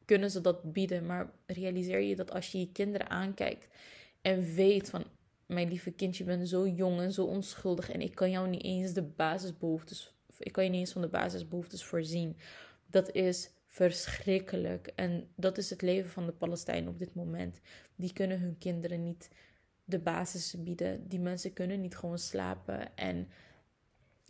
kunnen 0.05 0.31
ze 0.31 0.41
dat 0.41 0.73
bieden. 0.73 1.07
Maar 1.07 1.31
realiseer 1.47 2.01
je 2.01 2.17
dat 2.17 2.31
als 2.31 2.53
je 2.53 2.59
je 2.59 2.73
kinderen 2.73 3.11
aankijkt 3.11 3.69
en 4.23 4.55
weet 4.55 4.91
van 4.91 5.05
mijn 5.47 5.69
lieve 5.69 5.91
kindje, 5.91 6.25
je 6.25 6.31
bent 6.31 6.49
zo 6.49 6.67
jong 6.67 7.01
en 7.01 7.13
zo 7.13 7.25
onschuldig 7.25 7.91
en 7.91 8.01
ik 8.01 8.15
kan 8.15 8.31
jou 8.31 8.49
niet 8.49 8.65
eens 8.65 8.93
de 8.93 9.03
basisbehoeftes, 9.03 10.15
ik 10.39 10.53
kan 10.53 10.65
je 10.65 10.71
niet 10.71 10.81
eens 10.81 10.93
van 10.93 11.03
de 11.03 11.09
basisbehoeftes 11.09 11.85
voorzien. 11.85 12.37
Dat 12.87 13.13
is 13.13 13.51
verschrikkelijk. 13.67 14.93
En 14.95 15.29
dat 15.37 15.59
is 15.59 15.71
het 15.71 15.83
leven 15.83 16.11
van 16.11 16.27
de 16.27 16.33
Palestijnen 16.33 16.89
op 16.89 16.99
dit 16.99 17.15
moment. 17.15 17.61
Die 17.97 18.13
kunnen 18.13 18.41
hun 18.41 18.59
kinderen 18.59 19.03
niet 19.03 19.29
de 19.85 19.99
basis 19.99 20.55
bieden. 20.59 21.09
Die 21.09 21.21
mensen 21.21 21.53
kunnen 21.53 21.81
niet 21.81 21.97
gewoon 21.97 22.19
slapen 22.19 22.97
en 22.97 23.29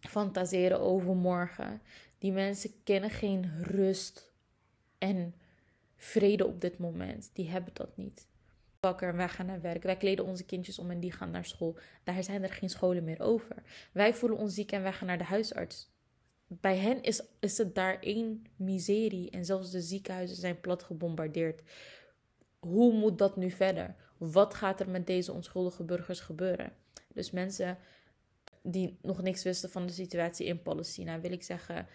fantaseren 0.01 0.81
over 0.81 1.17
morgen. 1.17 1.81
Die 2.19 2.33
mensen 2.33 2.71
kennen 2.85 3.11
geen 3.11 3.63
rust 3.63 4.33
en 4.99 5.35
vrede 5.97 6.47
op 6.47 6.61
dit 6.61 6.79
moment. 6.79 7.31
Die 7.33 7.49
hebben 7.49 7.75
dat 7.75 7.97
niet. 7.97 8.27
Wakker 8.81 9.09
en 9.09 9.17
wij 9.17 9.29
gaan 9.29 9.47
naar 9.47 9.61
werk. 9.61 9.83
Wij 9.83 9.97
kleden 9.97 10.25
onze 10.25 10.45
kindjes 10.45 10.79
om 10.79 10.91
en 10.91 11.01
die 11.01 11.13
gaan 11.13 11.31
naar 11.31 11.45
school. 11.45 11.77
Daar 12.05 12.23
zijn 12.23 12.43
er 12.43 12.53
geen 12.53 12.71
scholen 12.71 13.05
meer 13.05 13.21
over. 13.21 13.57
Wij 13.93 14.15
voelen 14.15 14.39
ons 14.39 14.55
ziek 14.55 14.73
en 14.73 14.83
wij 14.83 14.93
gaan 14.93 15.07
naar 15.07 15.19
de 15.19 15.25
huisarts. 15.25 15.95
Bij 16.47 16.77
hen 16.77 17.03
is, 17.03 17.23
is 17.41 17.59
het 17.59 17.75
daar 17.75 18.01
één 18.01 18.47
miserie 18.57 19.31
en 19.31 19.45
zelfs 19.45 19.71
de 19.71 19.81
ziekenhuizen 19.81 20.37
zijn 20.37 20.61
plat 20.61 20.83
gebombardeerd. 20.83 21.63
Hoe 22.59 22.93
moet 22.93 23.19
dat 23.19 23.37
nu 23.37 23.51
verder? 23.51 23.95
Wat 24.17 24.55
gaat 24.55 24.81
er 24.81 24.89
met 24.89 25.07
deze 25.07 25.33
onschuldige 25.33 25.85
burgers 25.85 26.21
gebeuren? 26.21 26.73
Dus 27.15 27.31
mensen, 27.31 27.79
die 28.63 28.99
nog 29.03 29.23
niks 29.23 29.43
wisten 29.43 29.71
van 29.71 29.87
de 29.87 29.93
situatie 29.93 30.47
in 30.47 30.63
Palestina, 30.63 31.21
wil 31.21 31.33
ik 31.33 31.43
zeggen: 31.43 31.87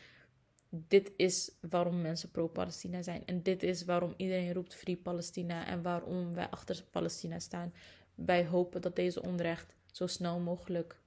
dit 0.70 1.12
is 1.16 1.52
waarom 1.70 2.02
mensen 2.02 2.32
pro-Palestina 2.32 3.02
zijn. 3.02 3.26
En 3.26 3.44
dit 3.44 3.64
is 3.64 3.86
waarom 3.86 4.14
iedereen 4.18 4.54
roept 4.54 4.76
Free 4.76 4.98
Palestina 4.98 5.68
en 5.68 5.82
waarom 5.82 6.34
wij 6.34 6.50
achter 6.50 6.84
Palestina 6.92 7.40
staan. 7.40 7.74
Wij 8.16 8.46
hopen 8.46 8.82
dat 8.82 8.96
deze 8.96 9.22
onrecht 9.22 9.76
zo 9.92 10.08
snel 10.08 10.40
mogelijk 10.40 11.00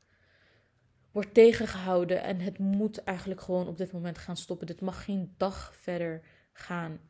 wordt 1.11 1.35
tegengehouden. 1.35 2.22
En 2.22 2.40
het 2.40 2.59
moet 2.59 3.02
eigenlijk 3.02 3.40
gewoon 3.40 3.68
op 3.68 3.76
dit 3.76 3.92
moment 3.92 4.18
gaan 4.18 4.37
stoppen. 4.37 4.66
Dit 4.66 4.81
mag 4.81 5.05
geen 5.05 5.35
dag 5.37 5.74
verder 5.76 6.22
gaan. 6.52 7.00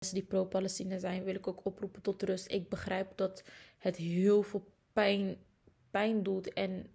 Mensen 0.00 0.18
die 0.18 0.28
pro-Palestina 0.28 0.98
zijn, 0.98 1.24
wil 1.24 1.34
ik 1.34 1.46
ook 1.46 1.60
oproepen 1.64 2.02
tot 2.02 2.22
rust. 2.22 2.50
Ik 2.50 2.68
begrijp 2.68 3.12
dat 3.16 3.44
het 3.78 3.96
heel 3.96 4.42
veel 4.42 4.64
pijn, 4.92 5.36
pijn 5.90 6.22
doet 6.22 6.52
en 6.52 6.86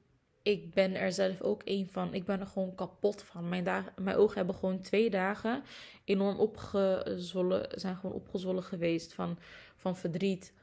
ik 0.42 0.74
ben 0.74 0.96
er 0.96 1.12
zelf 1.12 1.42
ook 1.42 1.62
een 1.66 1.88
van. 1.88 2.14
Ik 2.14 2.26
ben 2.26 2.40
er 2.40 2.48
gewoon 2.48 2.76
kapot 2.76 3.24
van. 3.24 3.50
Mijn, 3.50 3.86
mijn 3.96 4.18
ogen 4.18 4.38
hebben 4.38 4.56
gewoon 4.56 4.82
twee 4.82 5.10
dagen 5.10 5.64
enorm 6.04 6.38
opgezwollen, 6.38 7.68
zijn 7.80 7.96
gewoon 7.96 8.16
opgezwollen 8.16 8.64
geweest 8.64 9.14
van, 9.14 9.38
van 9.76 9.98
verdriet. 9.98 10.54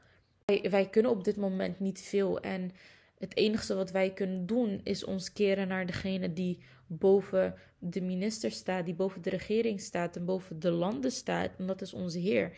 Wij, 0.45 0.67
wij 0.69 0.89
kunnen 0.89 1.11
op 1.11 1.23
dit 1.23 1.35
moment 1.35 1.79
niet 1.79 2.01
veel. 2.01 2.39
En 2.39 2.71
het 3.19 3.35
enige 3.35 3.75
wat 3.75 3.91
wij 3.91 4.13
kunnen 4.13 4.45
doen 4.45 4.81
is 4.83 5.03
ons 5.03 5.33
keren 5.33 5.67
naar 5.67 5.85
degene 5.85 6.33
die 6.33 6.63
boven 6.97 7.55
de 7.79 8.01
minister 8.01 8.51
staat, 8.51 8.85
die 8.85 8.93
boven 8.93 9.21
de 9.21 9.29
regering 9.29 9.81
staat 9.81 10.15
en 10.15 10.25
boven 10.25 10.59
de 10.59 10.71
landen 10.71 11.11
staat. 11.11 11.51
En 11.57 11.67
dat 11.67 11.81
is 11.81 11.93
onze 11.93 12.19
Heer. 12.19 12.57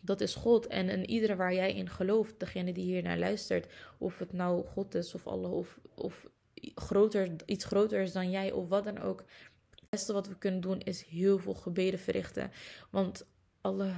Dat 0.00 0.20
is 0.20 0.34
God. 0.34 0.66
En, 0.66 0.88
en 0.88 1.10
iedere 1.10 1.36
waar 1.36 1.54
jij 1.54 1.74
in 1.74 1.88
gelooft, 1.88 2.40
degene 2.40 2.72
die 2.72 2.84
hier 2.84 3.02
naar 3.02 3.18
luistert, 3.18 3.72
of 3.98 4.18
het 4.18 4.32
nou 4.32 4.66
God 4.66 4.94
is 4.94 5.14
of 5.14 5.26
Allah 5.26 5.52
of, 5.52 5.78
of 5.94 6.28
groter, 6.74 7.28
iets 7.46 7.64
groter 7.64 8.00
is 8.00 8.12
dan 8.12 8.30
jij 8.30 8.52
of 8.52 8.68
wat 8.68 8.84
dan 8.84 8.98
ook. 8.98 9.24
Het 9.70 9.88
beste 9.88 10.12
wat 10.12 10.28
we 10.28 10.38
kunnen 10.38 10.60
doen 10.60 10.80
is 10.80 11.02
heel 11.02 11.38
veel 11.38 11.54
gebeden 11.54 11.98
verrichten. 11.98 12.50
Want 12.90 13.26
Allah 13.60 13.96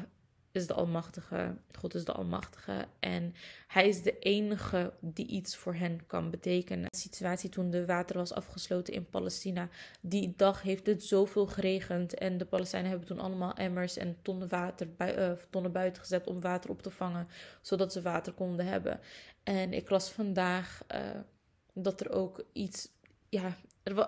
is 0.57 0.67
de 0.67 0.75
Almachtige. 0.75 1.57
God 1.79 1.95
is 1.95 2.05
de 2.05 2.13
Almachtige. 2.13 2.87
En 3.01 3.35
Hij 3.67 3.89
is 3.89 4.03
de 4.03 4.19
enige 4.19 4.93
die 5.01 5.27
iets 5.27 5.57
voor 5.57 5.75
hen 5.75 6.07
kan 6.07 6.31
betekenen. 6.31 6.91
De 6.91 6.97
situatie 6.97 7.51
toen 7.51 7.71
de 7.71 7.87
water 7.87 8.17
was 8.17 8.33
afgesloten 8.33 8.95
in 8.95 9.11
Palestina. 9.11 9.69
Die 10.01 10.35
dag 10.37 10.63
heeft 10.63 10.87
het 10.87 11.05
zoveel 11.05 11.47
geregend. 11.47 12.15
En 12.15 12.39
de 12.39 12.45
Palestijnen 12.45 12.91
hebben 12.91 13.09
toen 13.09 13.21
allemaal 13.21 13.55
emmers 13.55 13.97
en 13.97 14.17
tonnen, 14.23 14.49
water 14.49 14.89
uh, 14.99 15.31
tonnen 15.51 15.73
buiten 15.73 16.03
gezet 16.03 16.27
om 16.27 16.41
water 16.41 16.71
op 16.71 16.83
te 16.83 16.91
vangen. 16.91 17.29
Zodat 17.61 17.93
ze 17.93 18.03
water 18.03 18.33
konden 18.33 18.67
hebben. 18.67 19.01
En 19.43 19.73
ik 19.73 19.91
las 19.91 20.11
vandaag 20.11 20.83
uh, 20.95 21.01
dat 21.73 22.01
er 22.01 22.11
ook 22.11 22.45
iets. 22.53 22.89
Ja, 23.29 23.57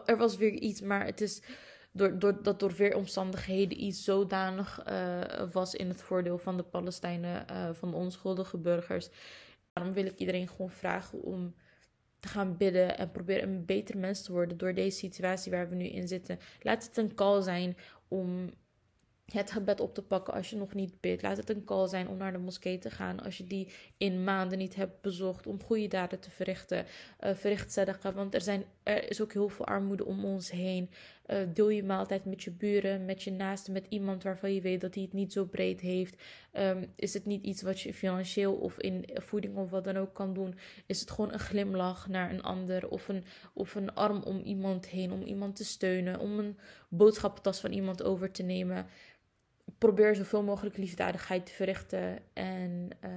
er 0.04 0.16
was 0.16 0.36
weer 0.36 0.52
iets, 0.52 0.80
maar 0.80 1.04
het 1.04 1.20
is 1.20 1.42
door, 1.92 2.18
door, 2.18 2.42
dat 2.42 2.60
door 2.60 2.72
weeromstandigheden 2.72 3.82
iets 3.82 4.04
zodanig 4.04 4.82
uh, 4.88 5.20
was 5.52 5.74
in 5.74 5.88
het 5.88 6.02
voordeel 6.02 6.38
van 6.38 6.56
de 6.56 6.62
Palestijnen, 6.62 7.46
uh, 7.50 7.68
van 7.72 7.90
de 7.90 7.96
onschuldige 7.96 8.56
burgers. 8.56 9.08
Daarom 9.72 9.92
wil 9.94 10.04
ik 10.04 10.18
iedereen 10.18 10.48
gewoon 10.48 10.70
vragen 10.70 11.22
om 11.22 11.54
te 12.20 12.28
gaan 12.28 12.56
bidden 12.56 12.98
en 12.98 13.10
proberen 13.10 13.48
een 13.48 13.64
beter 13.64 13.98
mens 13.98 14.22
te 14.22 14.32
worden 14.32 14.58
door 14.58 14.74
deze 14.74 14.98
situatie 14.98 15.52
waar 15.52 15.68
we 15.68 15.74
nu 15.74 15.84
in 15.84 16.08
zitten. 16.08 16.38
Laat 16.60 16.84
het 16.86 16.96
een 16.96 17.14
call 17.14 17.42
zijn 17.42 17.76
om 18.08 18.50
het 19.32 19.50
gebed 19.50 19.80
op 19.80 19.94
te 19.94 20.02
pakken 20.02 20.34
als 20.34 20.50
je 20.50 20.56
nog 20.56 20.74
niet 20.74 21.00
bidt. 21.00 21.22
Laat 21.22 21.36
het 21.36 21.50
een 21.50 21.64
call 21.64 21.88
zijn 21.88 22.08
om 22.08 22.16
naar 22.16 22.32
de 22.32 22.38
moskee 22.38 22.78
te 22.78 22.90
gaan 22.90 23.20
als 23.20 23.36
je 23.36 23.46
die 23.46 23.72
in 23.96 24.24
maanden 24.24 24.58
niet 24.58 24.74
hebt 24.74 25.00
bezocht. 25.00 25.46
Om 25.46 25.62
goede 25.62 25.88
daden 25.88 26.20
te 26.20 26.30
verrichten. 26.30 26.84
Uh, 27.20 27.34
verricht 27.34 27.84
want 28.14 28.34
er, 28.34 28.40
zijn, 28.40 28.64
er 28.82 29.10
is 29.10 29.22
ook 29.22 29.32
heel 29.32 29.48
veel 29.48 29.66
armoede 29.66 30.04
om 30.04 30.24
ons 30.24 30.50
heen. 30.50 30.90
Uh, 31.30 31.38
deel 31.54 31.68
je 31.68 31.84
maaltijd 31.84 32.24
met 32.24 32.42
je 32.42 32.50
buren, 32.50 33.04
met 33.04 33.22
je 33.22 33.30
naasten, 33.30 33.72
met 33.72 33.86
iemand 33.88 34.22
waarvan 34.22 34.54
je 34.54 34.60
weet 34.60 34.80
dat 34.80 34.94
hij 34.94 35.02
het 35.02 35.12
niet 35.12 35.32
zo 35.32 35.44
breed 35.44 35.80
heeft. 35.80 36.22
Um, 36.52 36.92
is 36.96 37.14
het 37.14 37.24
niet 37.24 37.44
iets 37.44 37.62
wat 37.62 37.80
je 37.80 37.94
financieel 37.94 38.54
of 38.54 38.78
in 38.78 39.04
voeding 39.14 39.56
of 39.56 39.70
wat 39.70 39.84
dan 39.84 39.96
ook 39.96 40.14
kan 40.14 40.34
doen? 40.34 40.54
Is 40.86 41.00
het 41.00 41.10
gewoon 41.10 41.32
een 41.32 41.38
glimlach 41.38 42.08
naar 42.08 42.30
een 42.30 42.42
ander 42.42 42.88
of 42.88 43.08
een, 43.08 43.24
of 43.52 43.74
een 43.74 43.94
arm 43.94 44.22
om 44.22 44.40
iemand 44.40 44.86
heen, 44.86 45.12
om 45.12 45.22
iemand 45.22 45.56
te 45.56 45.64
steunen, 45.64 46.18
om 46.18 46.38
een 46.38 46.58
boodschappentas 46.88 47.60
van 47.60 47.72
iemand 47.72 48.02
over 48.02 48.30
te 48.30 48.42
nemen? 48.42 48.86
probeer 49.78 50.14
zoveel 50.14 50.42
mogelijk 50.42 50.76
liefdadigheid 50.76 51.46
te 51.46 51.52
verrichten. 51.52 52.18
En 52.32 52.88
uh, 53.04 53.10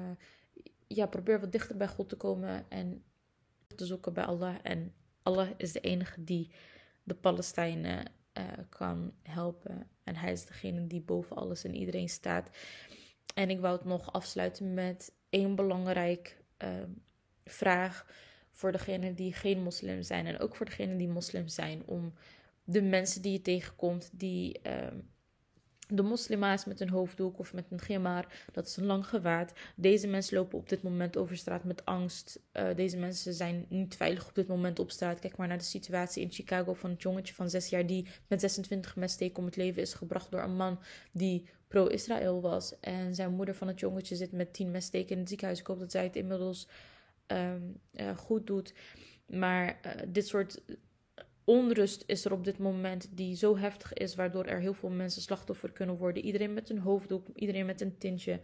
ja, 0.88 1.06
probeer 1.06 1.40
wat 1.40 1.52
dichter 1.52 1.78
bij 1.78 1.88
God 1.88 2.10
te 2.10 2.16
komen 2.16 2.66
en 2.70 3.04
te 3.76 3.86
zoeken 3.86 4.14
bij 4.14 4.24
Allah. 4.24 4.56
En 4.62 4.94
Allah 5.24 5.50
is 5.58 5.72
de 5.72 5.80
enige 5.80 6.24
die 6.24 6.52
de 7.04 7.14
Palestijnen 7.14 8.12
uh, 8.38 8.44
kan 8.70 9.14
helpen. 9.24 9.88
En 10.04 10.16
hij 10.16 10.32
is 10.32 10.46
degene 10.46 10.88
die 10.88 11.02
boven 11.02 11.36
alles 11.36 11.64
en 11.64 11.76
iedereen 11.76 12.10
staat. 12.10 12.50
En 13.34 13.50
ik 13.50 13.60
wou 13.60 13.76
het 13.76 13.86
nog 13.86 14.14
afsluiten 14.14 14.74
met 14.74 15.14
één 15.30 15.56
belangrijk 15.56 16.44
uh, 16.64 16.70
vraag. 17.46 18.06
voor 18.52 18.72
degenen 18.72 19.16
die 19.16 19.34
geen 19.34 19.64
moslim 19.64 20.02
zijn 20.02 20.26
en 20.26 20.40
ook 20.40 20.56
voor 20.56 20.66
degenen 20.66 20.98
die 20.98 21.08
moslim 21.08 21.48
zijn. 21.48 21.84
Om 21.86 22.14
de 22.64 22.82
mensen 22.82 23.22
die 23.22 23.32
je 23.32 23.42
tegenkomt 23.42 24.10
die 24.14 24.60
ehm, 24.62 25.00
de 25.92 26.02
moslima's 26.02 26.66
met 26.66 26.80
een 26.80 26.90
hoofddoek 26.90 27.40
of 27.40 27.54
met 27.54 27.66
een 27.70 27.80
gimar, 27.80 28.26
dat 28.52 28.68
is 28.68 28.78
een 28.78 28.86
lang 28.86 29.08
gewaad. 29.08 29.54
Deze 29.76 30.08
mensen 30.08 30.38
lopen 30.38 30.58
op 30.58 30.70
dit 30.70 30.84
moment 30.84 31.18
over 31.18 31.38
straat 31.38 31.64
met 31.64 31.86
angst. 31.86 32.40
Uh, 32.54 32.76
deze 32.76 32.98
mensen 32.98 33.34
zijn 33.34 33.66
niet 33.70 33.96
veilig 33.96 34.28
op 34.28 34.36
dit 34.36 34.48
moment 34.48 34.80
op 34.80 34.92
straat. 34.92 35.20
Kijk 35.20 35.38
maar 35.38 35.48
naar 35.48 35.58
de 35.58 35.64
situatie 35.64 36.24
in 36.24 36.32
Chicago 36.32 36.74
van 36.74 36.90
het 36.90 37.02
jongetje 37.02 37.34
van 37.34 37.50
zes 37.50 37.70
jaar 37.70 37.86
die 37.86 38.08
met 38.28 38.40
26 38.40 38.96
messteken 38.96 39.38
om 39.38 39.46
het 39.46 39.56
leven 39.56 39.82
is 39.82 39.94
gebracht 39.94 40.32
door 40.32 40.42
een 40.42 40.56
man 40.56 40.80
die 41.12 41.46
pro-Israël 41.68 42.42
was. 42.42 42.80
En 42.80 43.16
zijn 43.16 43.34
moeder 43.34 43.56
van 43.56 43.68
het 43.68 43.80
jongetje 43.80 44.16
zit 44.16 44.32
met 44.32 44.54
10 44.54 44.72
messteken 44.72 45.12
in 45.12 45.20
het 45.20 45.30
ziekenhuis. 45.30 45.60
Ik 45.60 45.68
hoop 45.68 45.80
dat 45.80 45.92
zij 45.92 46.04
het 46.04 46.16
inmiddels 46.16 46.68
um, 47.28 47.80
uh, 47.94 48.18
goed 48.18 48.48
doet. 48.48 48.74
Maar 49.26 49.80
uh, 49.86 49.92
dit 50.08 50.28
soort 50.28 50.62
onrust 51.52 52.04
is 52.06 52.26
er 52.26 52.32
op 52.32 52.44
dit 52.44 52.58
moment 52.58 53.10
die 53.12 53.36
zo 53.36 53.58
heftig 53.58 53.94
is, 53.94 54.16
waardoor 54.16 54.46
er 54.46 54.60
heel 54.60 54.74
veel 54.74 54.90
mensen 54.90 55.22
slachtoffer 55.22 55.72
kunnen 55.72 55.98
worden. 55.98 56.24
Iedereen 56.24 56.54
met 56.54 56.70
een 56.70 56.80
hoofddoek, 56.80 57.28
iedereen 57.36 57.66
met 57.66 57.82
een 57.82 57.98
tintje, 57.98 58.40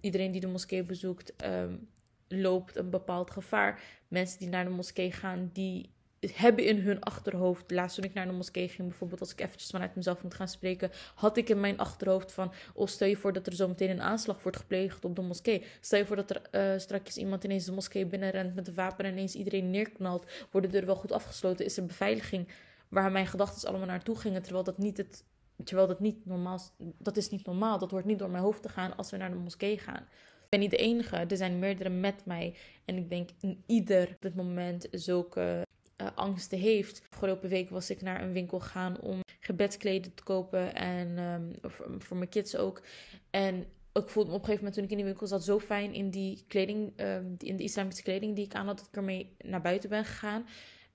iedereen 0.00 0.32
die 0.32 0.40
de 0.40 0.46
moskee 0.46 0.82
bezoekt, 0.82 1.32
um, 1.44 1.88
loopt 2.28 2.76
een 2.76 2.90
bepaald 2.90 3.30
gevaar. 3.30 3.82
Mensen 4.08 4.38
die 4.38 4.48
naar 4.48 4.64
de 4.64 4.70
moskee 4.70 5.12
gaan, 5.12 5.50
die 5.52 5.90
hebben 6.20 6.64
in 6.64 6.78
hun 6.78 7.00
achterhoofd. 7.00 7.70
Laatst 7.70 7.94
toen 7.94 8.04
ik 8.04 8.14
naar 8.14 8.26
de 8.26 8.32
moskee 8.32 8.68
ging, 8.68 8.88
bijvoorbeeld, 8.88 9.20
als 9.20 9.32
ik 9.32 9.40
eventjes 9.40 9.70
vanuit 9.70 9.94
mezelf 9.94 10.22
moet 10.22 10.34
gaan 10.34 10.48
spreken, 10.48 10.90
had 11.14 11.36
ik 11.36 11.48
in 11.48 11.60
mijn 11.60 11.78
achterhoofd 11.78 12.32
van: 12.32 12.52
Oh, 12.74 12.86
stel 12.86 13.08
je 13.08 13.16
voor 13.16 13.32
dat 13.32 13.46
er 13.46 13.54
zo 13.54 13.68
meteen 13.68 13.90
een 13.90 14.02
aanslag 14.02 14.42
wordt 14.42 14.58
gepleegd 14.58 15.04
op 15.04 15.16
de 15.16 15.22
moskee. 15.22 15.64
Stel 15.80 15.98
je 15.98 16.06
voor 16.06 16.16
dat 16.16 16.30
er 16.30 16.72
uh, 16.74 16.78
straks 16.78 17.16
iemand 17.16 17.44
ineens 17.44 17.64
de 17.64 17.72
moskee 17.72 18.06
binnenrent 18.06 18.54
met 18.54 18.68
een 18.68 18.74
wapen 18.74 19.04
en 19.04 19.12
ineens 19.12 19.34
iedereen 19.34 19.70
neerknalt. 19.70 20.24
Worden 20.50 20.70
de 20.70 20.76
deuren 20.76 20.86
wel 20.86 20.96
goed 20.96 21.12
afgesloten? 21.12 21.64
Is 21.64 21.76
er 21.76 21.86
beveiliging? 21.86 22.48
Waar 22.88 23.12
mijn 23.12 23.26
gedachten 23.26 23.68
allemaal 23.68 23.86
naartoe 23.86 24.16
gingen, 24.16 24.42
terwijl 24.42 24.64
dat 24.64 24.78
niet 24.78 24.96
het. 24.96 25.24
Terwijl 25.64 25.86
dat 25.88 26.00
niet 26.00 26.26
normaal 26.26 26.60
dat 26.98 27.16
is 27.16 27.30
niet 27.30 27.46
normaal. 27.46 27.78
Dat 27.78 27.90
hoort 27.90 28.04
niet 28.04 28.18
door 28.18 28.30
mijn 28.30 28.42
hoofd 28.42 28.62
te 28.62 28.68
gaan 28.68 28.96
als 28.96 29.10
we 29.10 29.16
naar 29.16 29.30
de 29.30 29.36
moskee 29.36 29.78
gaan. 29.78 30.02
Ik 30.42 30.48
ben 30.48 30.60
niet 30.60 30.70
de 30.70 30.76
enige. 30.76 31.16
Er 31.16 31.36
zijn 31.36 31.58
meerdere 31.58 31.88
met 31.88 32.24
mij. 32.24 32.54
En 32.84 32.96
ik 32.96 33.08
denk 33.08 33.30
in 33.40 33.62
ieder 33.66 34.08
op 34.08 34.20
dit 34.20 34.34
moment 34.34 34.88
zulke 34.90 35.66
uh, 36.00 36.06
angsten 36.14 36.58
heeft. 36.58 37.02
Afgelopen 37.10 37.48
week 37.48 37.70
was 37.70 37.90
ik 37.90 38.02
naar 38.02 38.22
een 38.22 38.32
winkel 38.32 38.60
gaan 38.60 39.00
om 39.00 39.20
gebedskleden 39.40 40.14
te 40.14 40.22
kopen 40.22 40.74
en 40.74 41.18
um, 41.18 41.52
voor, 41.98 42.16
mijn 42.16 42.28
kids 42.28 42.56
ook. 42.56 42.82
En 43.30 43.64
ik 43.92 44.08
voelde 44.08 44.28
me 44.28 44.34
op 44.34 44.40
een 44.40 44.46
gegeven 44.46 44.56
moment 44.56 44.74
toen 44.74 44.84
ik 44.84 44.90
in 44.90 44.96
die 44.96 45.04
winkel 45.04 45.26
zat 45.26 45.44
zo 45.44 45.58
fijn 45.58 45.94
in 45.94 46.10
die 46.10 46.44
kleding, 46.46 46.92
um, 46.96 47.34
in 47.38 47.56
de 47.56 47.62
islamitische 47.62 48.04
kleding 48.04 48.34
die 48.34 48.44
ik 48.44 48.54
aan 48.54 48.66
had, 48.66 48.78
dat 48.78 48.86
ik 48.86 48.96
ermee 48.96 49.36
naar 49.38 49.60
buiten 49.60 49.90
ben 49.90 50.04
gegaan. 50.04 50.46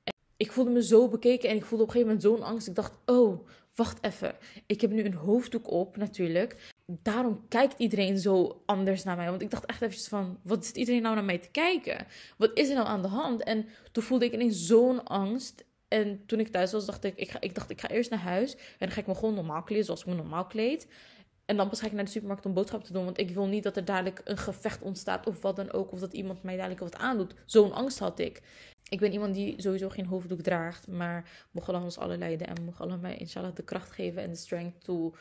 En 0.03 0.13
ik 0.37 0.51
voelde 0.51 0.71
me 0.71 0.83
zo 0.83 1.09
bekeken 1.09 1.49
en 1.49 1.55
ik 1.55 1.65
voelde 1.65 1.83
op 1.83 1.89
een 1.89 1.95
gegeven 1.95 2.15
moment 2.15 2.39
zo'n 2.39 2.49
angst. 2.49 2.67
Ik 2.67 2.75
dacht, 2.75 2.97
oh, 3.05 3.47
wacht 3.75 4.03
even. 4.03 4.35
Ik 4.65 4.81
heb 4.81 4.91
nu 4.91 5.03
een 5.03 5.13
hoofddoek 5.13 5.71
op 5.71 5.97
natuurlijk 5.97 6.73
daarom 6.85 7.45
kijkt 7.47 7.79
iedereen 7.79 8.17
zo 8.17 8.61
anders 8.65 9.03
naar 9.03 9.15
mij. 9.15 9.29
Want 9.29 9.41
ik 9.41 9.51
dacht 9.51 9.65
echt 9.65 9.81
eventjes 9.81 10.07
van, 10.07 10.39
wat 10.43 10.65
zit 10.65 10.77
iedereen 10.77 11.01
nou 11.01 11.15
naar 11.15 11.23
mij 11.23 11.37
te 11.37 11.49
kijken? 11.51 12.05
Wat 12.37 12.51
is 12.53 12.69
er 12.69 12.75
nou 12.75 12.87
aan 12.87 13.01
de 13.01 13.07
hand? 13.07 13.43
En 13.43 13.65
toen 13.91 14.03
voelde 14.03 14.25
ik 14.25 14.33
ineens 14.33 14.65
zo'n 14.65 15.03
angst. 15.03 15.65
En 15.87 16.25
toen 16.25 16.39
ik 16.39 16.47
thuis 16.47 16.71
was, 16.71 16.85
dacht 16.85 17.03
ik, 17.03 17.15
ik, 17.15 17.29
ga, 17.29 17.41
ik 17.41 17.55
dacht, 17.55 17.69
ik 17.69 17.81
ga 17.81 17.89
eerst 17.89 18.09
naar 18.09 18.19
huis. 18.19 18.55
En 18.55 18.61
dan 18.77 18.91
ga 18.91 18.99
ik 18.99 19.07
me 19.07 19.15
gewoon 19.15 19.33
normaal 19.33 19.63
kleden, 19.63 19.85
zoals 19.85 20.01
ik 20.01 20.07
me 20.07 20.15
normaal 20.15 20.45
kleed. 20.45 20.87
En 21.45 21.57
dan 21.57 21.69
pas 21.69 21.79
ga 21.79 21.85
ik 21.85 21.91
naar 21.91 22.03
de 22.03 22.11
supermarkt 22.11 22.45
om 22.45 22.53
boodschappen 22.53 22.87
te 22.87 22.93
doen. 22.93 23.05
Want 23.05 23.19
ik 23.19 23.29
wil 23.29 23.47
niet 23.47 23.63
dat 23.63 23.77
er 23.77 23.85
dadelijk 23.85 24.21
een 24.23 24.37
gevecht 24.37 24.81
ontstaat 24.81 25.27
of 25.27 25.41
wat 25.41 25.55
dan 25.55 25.71
ook. 25.71 25.91
Of 25.91 25.99
dat 25.99 26.13
iemand 26.13 26.43
mij 26.43 26.55
dadelijk 26.55 26.79
wat 26.79 26.95
aandoet. 26.95 27.33
Zo'n 27.45 27.73
angst 27.73 27.99
had 27.99 28.19
ik. 28.19 28.41
Ik 28.89 28.99
ben 28.99 29.11
iemand 29.11 29.33
die 29.33 29.61
sowieso 29.61 29.89
geen 29.89 30.05
hoofddoek 30.05 30.41
draagt. 30.41 30.87
Maar 30.87 31.47
mogen 31.51 31.73
Allah 31.73 31.85
ons 31.85 31.97
alle 31.97 32.17
leiden. 32.17 32.47
En 32.47 32.63
mogen 32.63 32.85
Allah 32.85 33.01
mij 33.01 33.17
inshallah 33.17 33.55
de 33.55 33.63
kracht 33.63 33.91
geven 33.91 34.21
en 34.21 34.29
de 34.29 34.35
strength 34.35 34.83
to 34.83 35.15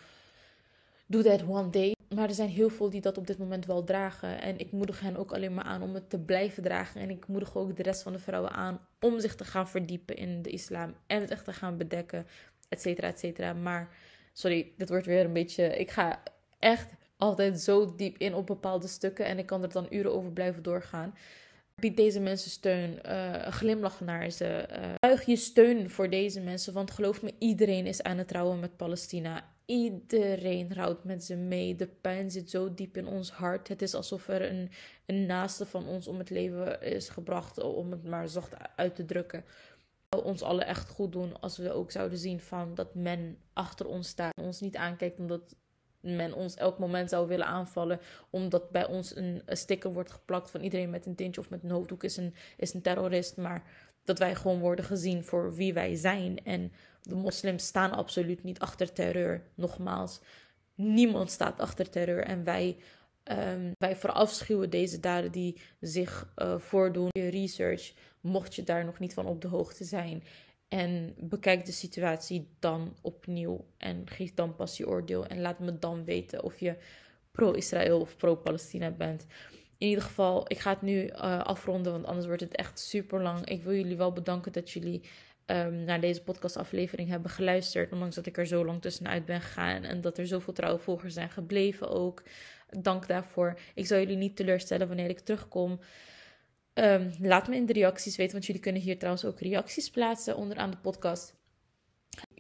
do 1.06 1.22
that 1.22 1.42
one 1.48 1.70
day. 1.70 1.92
Maar 2.14 2.28
er 2.28 2.34
zijn 2.34 2.48
heel 2.48 2.70
veel 2.70 2.90
die 2.90 3.00
dat 3.00 3.18
op 3.18 3.26
dit 3.26 3.38
moment 3.38 3.66
wel 3.66 3.84
dragen. 3.84 4.40
En 4.40 4.58
ik 4.58 4.72
moedig 4.72 5.00
hen 5.00 5.16
ook 5.16 5.32
alleen 5.32 5.54
maar 5.54 5.64
aan 5.64 5.82
om 5.82 5.94
het 5.94 6.10
te 6.10 6.18
blijven 6.18 6.62
dragen. 6.62 7.00
En 7.00 7.10
ik 7.10 7.26
moedig 7.26 7.56
ook 7.56 7.76
de 7.76 7.82
rest 7.82 8.02
van 8.02 8.12
de 8.12 8.18
vrouwen 8.18 8.50
aan 8.50 8.80
om 9.00 9.20
zich 9.20 9.34
te 9.34 9.44
gaan 9.44 9.68
verdiepen 9.68 10.16
in 10.16 10.42
de 10.42 10.50
islam. 10.50 10.94
En 11.06 11.20
het 11.20 11.30
echt 11.30 11.44
te 11.44 11.52
gaan 11.52 11.76
bedekken, 11.76 12.26
et 12.68 12.80
cetera, 12.80 13.08
et 13.08 13.18
cetera. 13.18 13.52
Maar, 13.52 13.88
sorry, 14.32 14.72
dit 14.76 14.88
wordt 14.88 15.06
weer 15.06 15.24
een 15.24 15.32
beetje... 15.32 15.64
Ik 15.78 15.90
ga 15.90 16.22
echt 16.58 16.88
altijd 17.16 17.60
zo 17.60 17.94
diep 17.94 18.18
in 18.18 18.34
op 18.34 18.46
bepaalde 18.46 18.86
stukken. 18.86 19.26
En 19.26 19.38
ik 19.38 19.46
kan 19.46 19.62
er 19.62 19.72
dan 19.72 19.86
uren 19.90 20.14
over 20.14 20.32
blijven 20.32 20.62
doorgaan. 20.62 21.14
Bied 21.80 21.96
deze 21.96 22.20
mensen 22.20 22.50
steun. 22.50 22.98
Uh, 23.06 23.46
glimlach 23.46 24.00
naar 24.00 24.30
ze. 24.30 24.68
Uh, 25.04 25.20
je 25.20 25.36
steun 25.36 25.90
voor 25.90 26.10
deze 26.10 26.40
mensen. 26.40 26.72
Want 26.72 26.90
geloof 26.90 27.22
me, 27.22 27.34
iedereen 27.38 27.86
is 27.86 28.02
aan 28.02 28.18
het 28.18 28.28
trouwen 28.28 28.60
met 28.60 28.76
Palestina. 28.76 29.52
Iedereen 29.66 30.74
rouwt 30.74 31.04
met 31.04 31.24
ze 31.24 31.36
mee. 31.36 31.76
De 31.76 31.86
pijn 31.86 32.30
zit 32.30 32.50
zo 32.50 32.74
diep 32.74 32.96
in 32.96 33.06
ons 33.06 33.30
hart. 33.30 33.68
Het 33.68 33.82
is 33.82 33.94
alsof 33.94 34.28
er 34.28 34.50
een, 34.50 34.70
een 35.06 35.26
naaste 35.26 35.66
van 35.66 35.86
ons 35.86 36.08
om 36.08 36.18
het 36.18 36.30
leven 36.30 36.82
is 36.82 37.08
gebracht, 37.08 37.62
om 37.62 37.90
het 37.90 38.04
maar 38.04 38.28
zacht 38.28 38.54
uit 38.76 38.94
te 38.94 39.04
drukken. 39.04 39.38
Het 39.38 40.08
zou 40.08 40.24
ons 40.24 40.42
allen 40.42 40.66
echt 40.66 40.88
goed 40.88 41.12
doen 41.12 41.40
als 41.40 41.56
we 41.58 41.72
ook 41.72 41.90
zouden 41.90 42.18
zien 42.18 42.40
van 42.40 42.74
dat 42.74 42.94
men 42.94 43.38
achter 43.52 43.86
ons 43.86 44.08
staat. 44.08 44.40
Ons 44.40 44.60
niet 44.60 44.76
aankijkt 44.76 45.18
omdat 45.18 45.56
men 46.00 46.34
ons 46.34 46.54
elk 46.54 46.78
moment 46.78 47.10
zou 47.10 47.28
willen 47.28 47.46
aanvallen. 47.46 48.00
Omdat 48.30 48.70
bij 48.70 48.86
ons 48.86 49.16
een, 49.16 49.42
een 49.44 49.56
sticker 49.56 49.92
wordt 49.92 50.12
geplakt 50.12 50.50
van 50.50 50.60
iedereen 50.60 50.90
met 50.90 51.06
een 51.06 51.14
tintje 51.14 51.40
of 51.40 51.50
met 51.50 51.62
een 51.62 51.70
hoofddoek 51.70 52.04
is 52.04 52.16
een, 52.16 52.34
is 52.56 52.74
een 52.74 52.82
terrorist. 52.82 53.36
Maar 53.36 53.62
dat 54.04 54.18
wij 54.18 54.34
gewoon 54.34 54.58
worden 54.58 54.84
gezien 54.84 55.24
voor 55.24 55.54
wie 55.54 55.74
wij 55.74 55.94
zijn. 55.94 56.44
En 56.44 56.72
de 57.04 57.14
moslims 57.14 57.66
staan 57.66 57.92
absoluut 57.92 58.42
niet 58.42 58.58
achter 58.58 58.92
terreur. 58.92 59.42
Nogmaals, 59.54 60.20
niemand 60.74 61.30
staat 61.30 61.60
achter 61.60 61.90
terreur. 61.90 62.24
En 62.24 62.44
wij, 62.44 62.76
um, 63.24 63.72
wij 63.78 63.96
verafschuwen 63.96 64.70
deze 64.70 65.00
daden 65.00 65.32
die 65.32 65.60
zich 65.80 66.32
uh, 66.36 66.58
voordoen. 66.58 67.08
Je 67.10 67.28
research, 67.28 67.92
mocht 68.20 68.54
je 68.54 68.62
daar 68.62 68.84
nog 68.84 68.98
niet 68.98 69.14
van 69.14 69.26
op 69.26 69.40
de 69.40 69.48
hoogte 69.48 69.84
zijn. 69.84 70.22
En 70.68 71.14
bekijk 71.18 71.64
de 71.64 71.72
situatie 71.72 72.48
dan 72.58 72.96
opnieuw. 73.02 73.64
En 73.76 74.02
geef 74.10 74.34
dan 74.34 74.56
pas 74.56 74.76
je 74.76 74.88
oordeel. 74.88 75.26
En 75.26 75.40
laat 75.40 75.58
me 75.58 75.78
dan 75.78 76.04
weten 76.04 76.42
of 76.42 76.60
je 76.60 76.76
pro-Israël 77.30 78.00
of 78.00 78.16
pro-Palestina 78.16 78.90
bent. 78.90 79.26
In 79.78 79.88
ieder 79.88 80.04
geval, 80.04 80.44
ik 80.48 80.58
ga 80.58 80.70
het 80.70 80.82
nu 80.82 81.04
uh, 81.04 81.40
afronden, 81.40 81.92
want 81.92 82.04
anders 82.04 82.26
wordt 82.26 82.40
het 82.40 82.56
echt 82.56 82.78
super 82.78 83.22
lang. 83.22 83.46
Ik 83.46 83.62
wil 83.62 83.74
jullie 83.74 83.96
wel 83.96 84.12
bedanken 84.12 84.52
dat 84.52 84.70
jullie 84.70 85.02
um, 85.46 85.84
naar 85.84 86.00
deze 86.00 86.22
podcastaflevering 86.22 87.08
hebben 87.08 87.30
geluisterd. 87.30 87.92
Ondanks 87.92 88.14
dat 88.14 88.26
ik 88.26 88.38
er 88.38 88.46
zo 88.46 88.64
lang 88.64 88.82
tussenuit 88.82 89.24
ben 89.24 89.40
gegaan 89.40 89.82
en 89.82 90.00
dat 90.00 90.18
er 90.18 90.26
zoveel 90.26 90.52
trouwe 90.52 90.78
volgers 90.78 91.14
zijn 91.14 91.30
gebleven 91.30 91.88
ook. 91.88 92.22
Dank 92.80 93.06
daarvoor. 93.06 93.58
Ik 93.74 93.86
zal 93.86 93.98
jullie 93.98 94.16
niet 94.16 94.36
teleurstellen 94.36 94.88
wanneer 94.88 95.08
ik 95.08 95.18
terugkom. 95.18 95.80
Um, 96.74 97.10
laat 97.20 97.48
me 97.48 97.56
in 97.56 97.66
de 97.66 97.72
reacties 97.72 98.16
weten, 98.16 98.32
want 98.32 98.46
jullie 98.46 98.60
kunnen 98.60 98.82
hier 98.82 98.98
trouwens 98.98 99.24
ook 99.24 99.40
reacties 99.40 99.90
plaatsen 99.90 100.36
onderaan 100.36 100.70
de 100.70 100.76
podcast. 100.76 101.34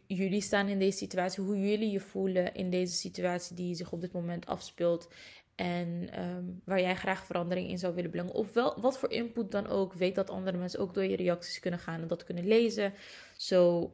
Jullie 0.06 0.40
staan 0.40 0.68
in 0.68 0.78
deze 0.78 0.98
situatie, 0.98 1.44
hoe 1.44 1.70
jullie 1.70 1.90
je 1.90 2.00
voelen 2.00 2.54
in 2.54 2.70
deze 2.70 2.94
situatie 2.94 3.56
die 3.56 3.74
zich 3.74 3.92
op 3.92 4.00
dit 4.00 4.12
moment 4.12 4.46
afspeelt. 4.46 5.08
En 5.54 6.20
um, 6.20 6.60
waar 6.64 6.80
jij 6.80 6.96
graag 6.96 7.24
verandering 7.24 7.68
in 7.68 7.78
zou 7.78 7.94
willen 7.94 8.10
brengen. 8.10 8.32
Of 8.32 8.52
wel, 8.52 8.80
wat 8.80 8.98
voor 8.98 9.10
input 9.10 9.50
dan 9.50 9.66
ook. 9.66 9.92
Weet 9.92 10.14
dat 10.14 10.30
andere 10.30 10.56
mensen 10.56 10.80
ook 10.80 10.94
door 10.94 11.04
je 11.04 11.16
reacties 11.16 11.58
kunnen 11.60 11.80
gaan 11.80 12.00
en 12.00 12.08
dat 12.08 12.24
kunnen 12.24 12.46
lezen. 12.46 12.92
Zo 13.36 13.92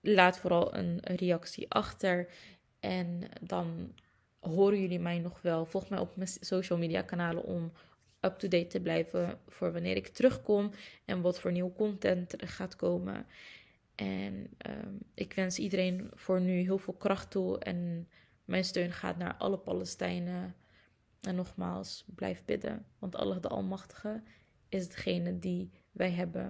laat 0.00 0.38
vooral 0.38 0.74
een 0.74 1.00
reactie 1.02 1.70
achter. 1.70 2.28
En 2.80 3.20
dan 3.40 3.92
horen 4.40 4.80
jullie 4.80 4.98
mij 4.98 5.18
nog 5.18 5.42
wel. 5.42 5.66
Volg 5.66 5.88
mij 5.88 5.98
op 5.98 6.16
mijn 6.16 6.28
social 6.40 6.78
media 6.78 7.02
kanalen 7.02 7.44
om 7.44 7.72
up-to-date 8.20 8.66
te 8.66 8.80
blijven 8.80 9.38
voor 9.48 9.72
wanneer 9.72 9.96
ik 9.96 10.08
terugkom. 10.08 10.70
En 11.04 11.20
wat 11.20 11.40
voor 11.40 11.52
nieuw 11.52 11.72
content 11.72 12.42
er 12.42 12.48
gaat 12.48 12.76
komen. 12.76 13.26
En 13.94 14.34
um, 14.68 14.98
ik 15.14 15.32
wens 15.32 15.58
iedereen 15.58 16.10
voor 16.14 16.40
nu 16.40 16.52
heel 16.52 16.78
veel 16.78 16.94
kracht 16.94 17.30
toe. 17.30 17.58
En 17.58 18.08
mijn 18.44 18.64
steun 18.64 18.92
gaat 18.92 19.18
naar 19.18 19.34
alle 19.34 19.58
Palestijnen 19.58 20.54
en 21.26 21.34
nogmaals, 21.34 22.04
blijf 22.14 22.44
bidden, 22.44 22.86
want 22.98 23.16
Allah 23.16 23.40
de 23.40 23.48
Almachtige 23.48 24.22
is 24.68 24.88
degene 24.88 25.38
die 25.38 25.70
wij 25.92 26.10
hebben. 26.10 26.48